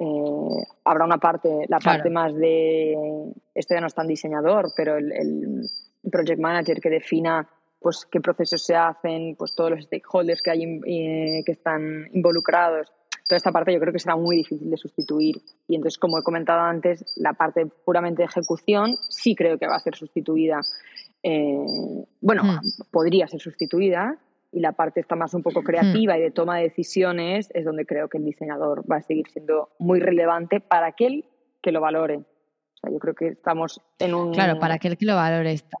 [0.00, 2.96] Eh, habrá una parte, la parte más de,
[3.54, 7.48] esto ya no es tan diseñador, pero el, el project manager que defina
[7.80, 12.92] pues qué procesos se hacen, pues todos los stakeholders que hay eh, que están involucrados.
[13.26, 15.36] Toda esta parte yo creo que será muy difícil de sustituir.
[15.66, 19.76] Y entonces, como he comentado antes, la parte puramente de ejecución sí creo que va
[19.76, 20.60] a ser sustituida.
[21.22, 21.64] Eh,
[22.20, 22.60] bueno, hmm.
[22.90, 24.18] podría ser sustituida.
[24.52, 27.86] Y la parte está más un poco creativa y de toma de decisiones es donde
[27.86, 31.24] creo que el diseñador va a seguir siendo muy relevante para aquel
[31.62, 32.16] que lo valore.
[32.16, 34.32] O sea, yo creo que estamos en un...
[34.32, 35.78] Claro, para aquel que lo valore está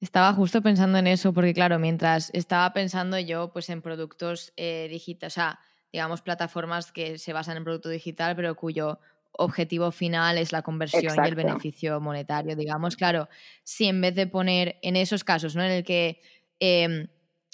[0.00, 4.88] estaba justo pensando en eso, porque claro, mientras estaba pensando yo pues en productos eh,
[4.90, 5.60] digitales, o sea,
[5.92, 8.98] digamos, plataformas que se basan en producto digital, pero cuyo
[9.32, 12.96] objetivo final es la conversión y el beneficio monetario, digamos.
[12.96, 13.28] Claro,
[13.64, 15.62] si en vez de poner en esos casos, ¿no?
[15.62, 16.20] En el que
[16.58, 17.08] em,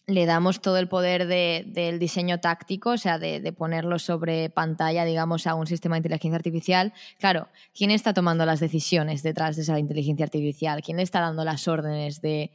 [0.07, 5.46] le damos todo el poder del diseño táctico, o sea, de, ponerlo sobre pantalla, digamos,
[5.46, 6.92] a un sistema de inteligencia artificial.
[7.18, 10.82] Claro, ¿quién está tomando las decisiones detrás de esa inteligencia artificial?
[10.82, 12.50] ¿Quién le está dando las órdenes de,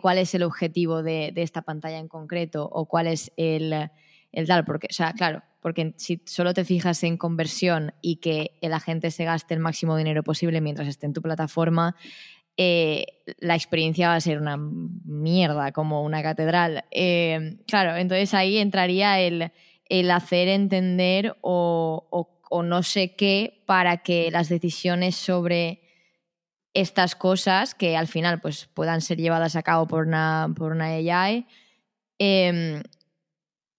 [0.00, 3.90] cuál es el objetivo de, esta pantalla en concreto o cuál es el,
[4.32, 4.64] el tal?
[4.64, 9.10] Porque, o sea, claro, porque si solo te fijas en conversión y que el agente
[9.10, 11.96] se gaste el máximo dinero posible mientras esté en tu plataforma,
[12.58, 13.06] eh,
[13.38, 16.84] la experiencia va a ser una mierda, como una catedral.
[16.90, 19.50] Eh, claro, entonces ahí entraría el,
[20.10, 25.80] hacer entender o, o no sé qué para que las decisiones sobre
[26.74, 30.86] estas cosas que al final pues, puedan ser llevadas a cabo por una, por una
[30.86, 31.46] AI,
[32.18, 32.82] em,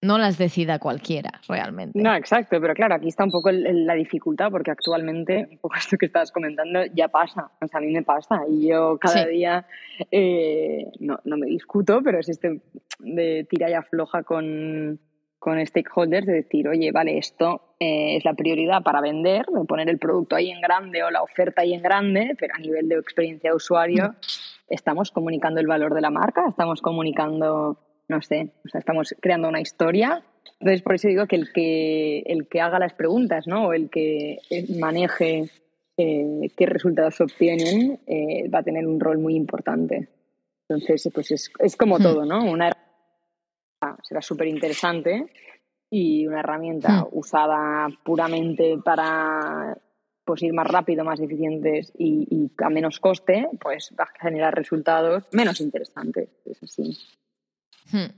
[0.02, 2.00] no las decida cualquiera realmente.
[2.00, 5.96] No, exacto, pero claro, aquí está un poco la dificultad porque actualmente, un poco esto
[5.98, 9.66] que estabas comentando, ya pasa, o sea, a mí me pasa y yo cada día,
[10.10, 12.60] eh, no, no me discuto, pero es este
[12.98, 14.98] de tira y afloja con,
[15.38, 19.88] con stakeholders de decir, oye, vale, esto eh, es la prioridad para vender, de poner
[19.88, 22.96] el producto ahí en grande o la oferta ahí en grande, pero a nivel de
[22.96, 24.14] experiencia de usuario,
[24.68, 27.78] estamos comunicando el valor de la marca, estamos comunicando,
[28.10, 30.22] no sé, o sea, estamos creando una historia.
[30.58, 33.68] Entonces, por eso digo que el que, el que haga las preguntas, ¿no?
[33.68, 35.50] O el que eh, maneje
[35.96, 37.98] eh, qué resultados se obtienen,
[38.52, 40.08] va a tener un rol muy importante.
[40.68, 42.02] Entonces, pues es, es como hmm.
[42.02, 42.44] todo, ¿no?
[42.44, 42.70] Una
[44.02, 45.26] será súper interesante
[45.90, 47.08] y una herramienta hmm.
[47.12, 49.76] usada puramente para
[50.24, 55.24] pues, ir más rápido, más eficientes y, a menos coste, pues va a generar resultados
[55.32, 56.28] menos interesantes.
[56.44, 56.96] Es así.
[57.92, 58.12] Hmm.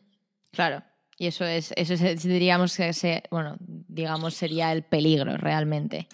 [0.52, 0.82] Claro.
[1.18, 1.94] Y eso es, eso
[2.28, 6.08] diríamos que ese, bueno, digamos, sería el peligro realmente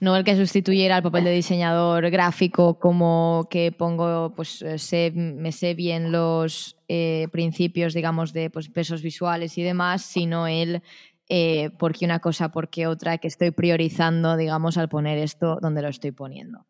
[0.00, 5.12] no el que sustituyera el papel de diseñador gráfico como que pongo, pues eh, sé,
[5.14, 10.82] me sé bien los eh, principios, digamos, de pues, pesos visuales y demás, sino el
[11.28, 15.58] eh, por qué una cosa, por qué otra, que estoy priorizando, digamos, al poner esto
[15.60, 16.66] donde lo estoy poniendo.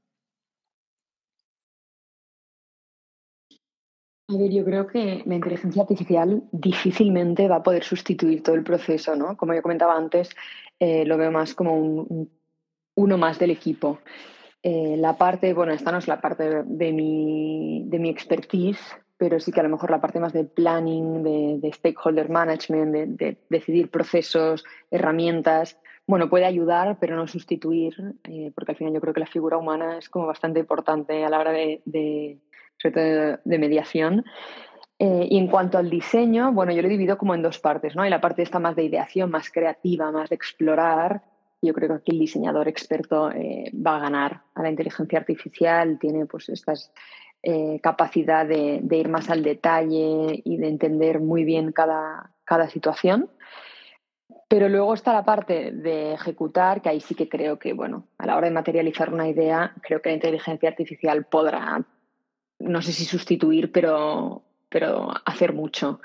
[4.32, 8.62] A ver, yo creo que la inteligencia artificial difícilmente va a poder sustituir todo el
[8.62, 9.36] proceso, ¿no?
[9.36, 10.30] Como yo comentaba antes,
[10.78, 12.30] lo veo más como un
[13.00, 13.98] uno más del equipo.
[14.62, 18.80] Eh, la parte, bueno, esta no es la parte de mi, de mi expertise,
[19.16, 21.22] pero sí que a lo mejor la parte más de planning,
[21.60, 28.72] de, stakeholder management, de, decidir procesos, herramientas, bueno, puede ayudar, pero no sustituir, eh, porque
[28.72, 31.52] al final yo creo que la figura humana es como bastante importante a la hora
[31.52, 32.38] de,
[32.80, 34.24] sobre todo de mediación.
[34.98, 37.96] Eh, y en cuanto al diseño, bueno, yo lo he dividido como en dos partes,
[37.96, 38.02] ¿no?
[38.02, 41.22] Hay la parte esta más de ideación, más creativa, más de explorar,
[41.62, 45.98] yo creo que aquí el diseñador experto eh, va a ganar a la inteligencia artificial,
[45.98, 46.72] tiene pues esta
[47.42, 53.30] eh, capacidad de, ir más al detalle y de entender muy bien cada, cada situación.
[54.48, 58.26] Pero luego está la parte de ejecutar, que ahí sí que creo que, bueno, a
[58.26, 61.84] la hora de materializar una idea, creo que la inteligencia artificial podrá,
[62.60, 66.00] no sé si sustituir, pero, pero hacer mucho.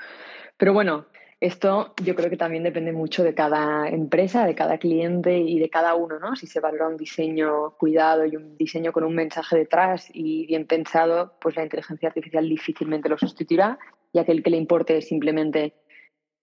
[0.56, 1.06] Pero bueno,
[1.38, 5.68] esto yo creo que también depende mucho de cada empresa, de cada cliente y de
[5.68, 6.34] cada uno, ¿no?
[6.34, 10.66] Si se valora un diseño cuidado y un diseño con un mensaje detrás y bien
[10.66, 13.78] pensado, pues la inteligencia artificial difícilmente lo sustituirá,
[14.14, 15.74] ya que el que le importe es simplemente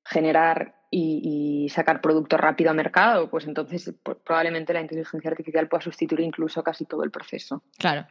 [0.06, 5.82] generar y, sacar producto rápido a mercado, pues entonces pues, probablemente la inteligencia artificial pueda
[5.82, 7.64] sustituir incluso casi todo el proceso.
[7.80, 8.06] Claro.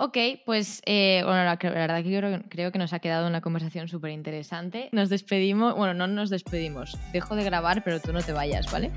[0.00, 0.16] Ok,
[0.46, 4.88] pues eh, bueno, la, verdad que creo, que nos ha quedado una conversación súper interesante.
[4.92, 8.92] Nos despedimos, bueno, no nos despedimos, dejo de grabar, pero tú no te vayas, ¿vale?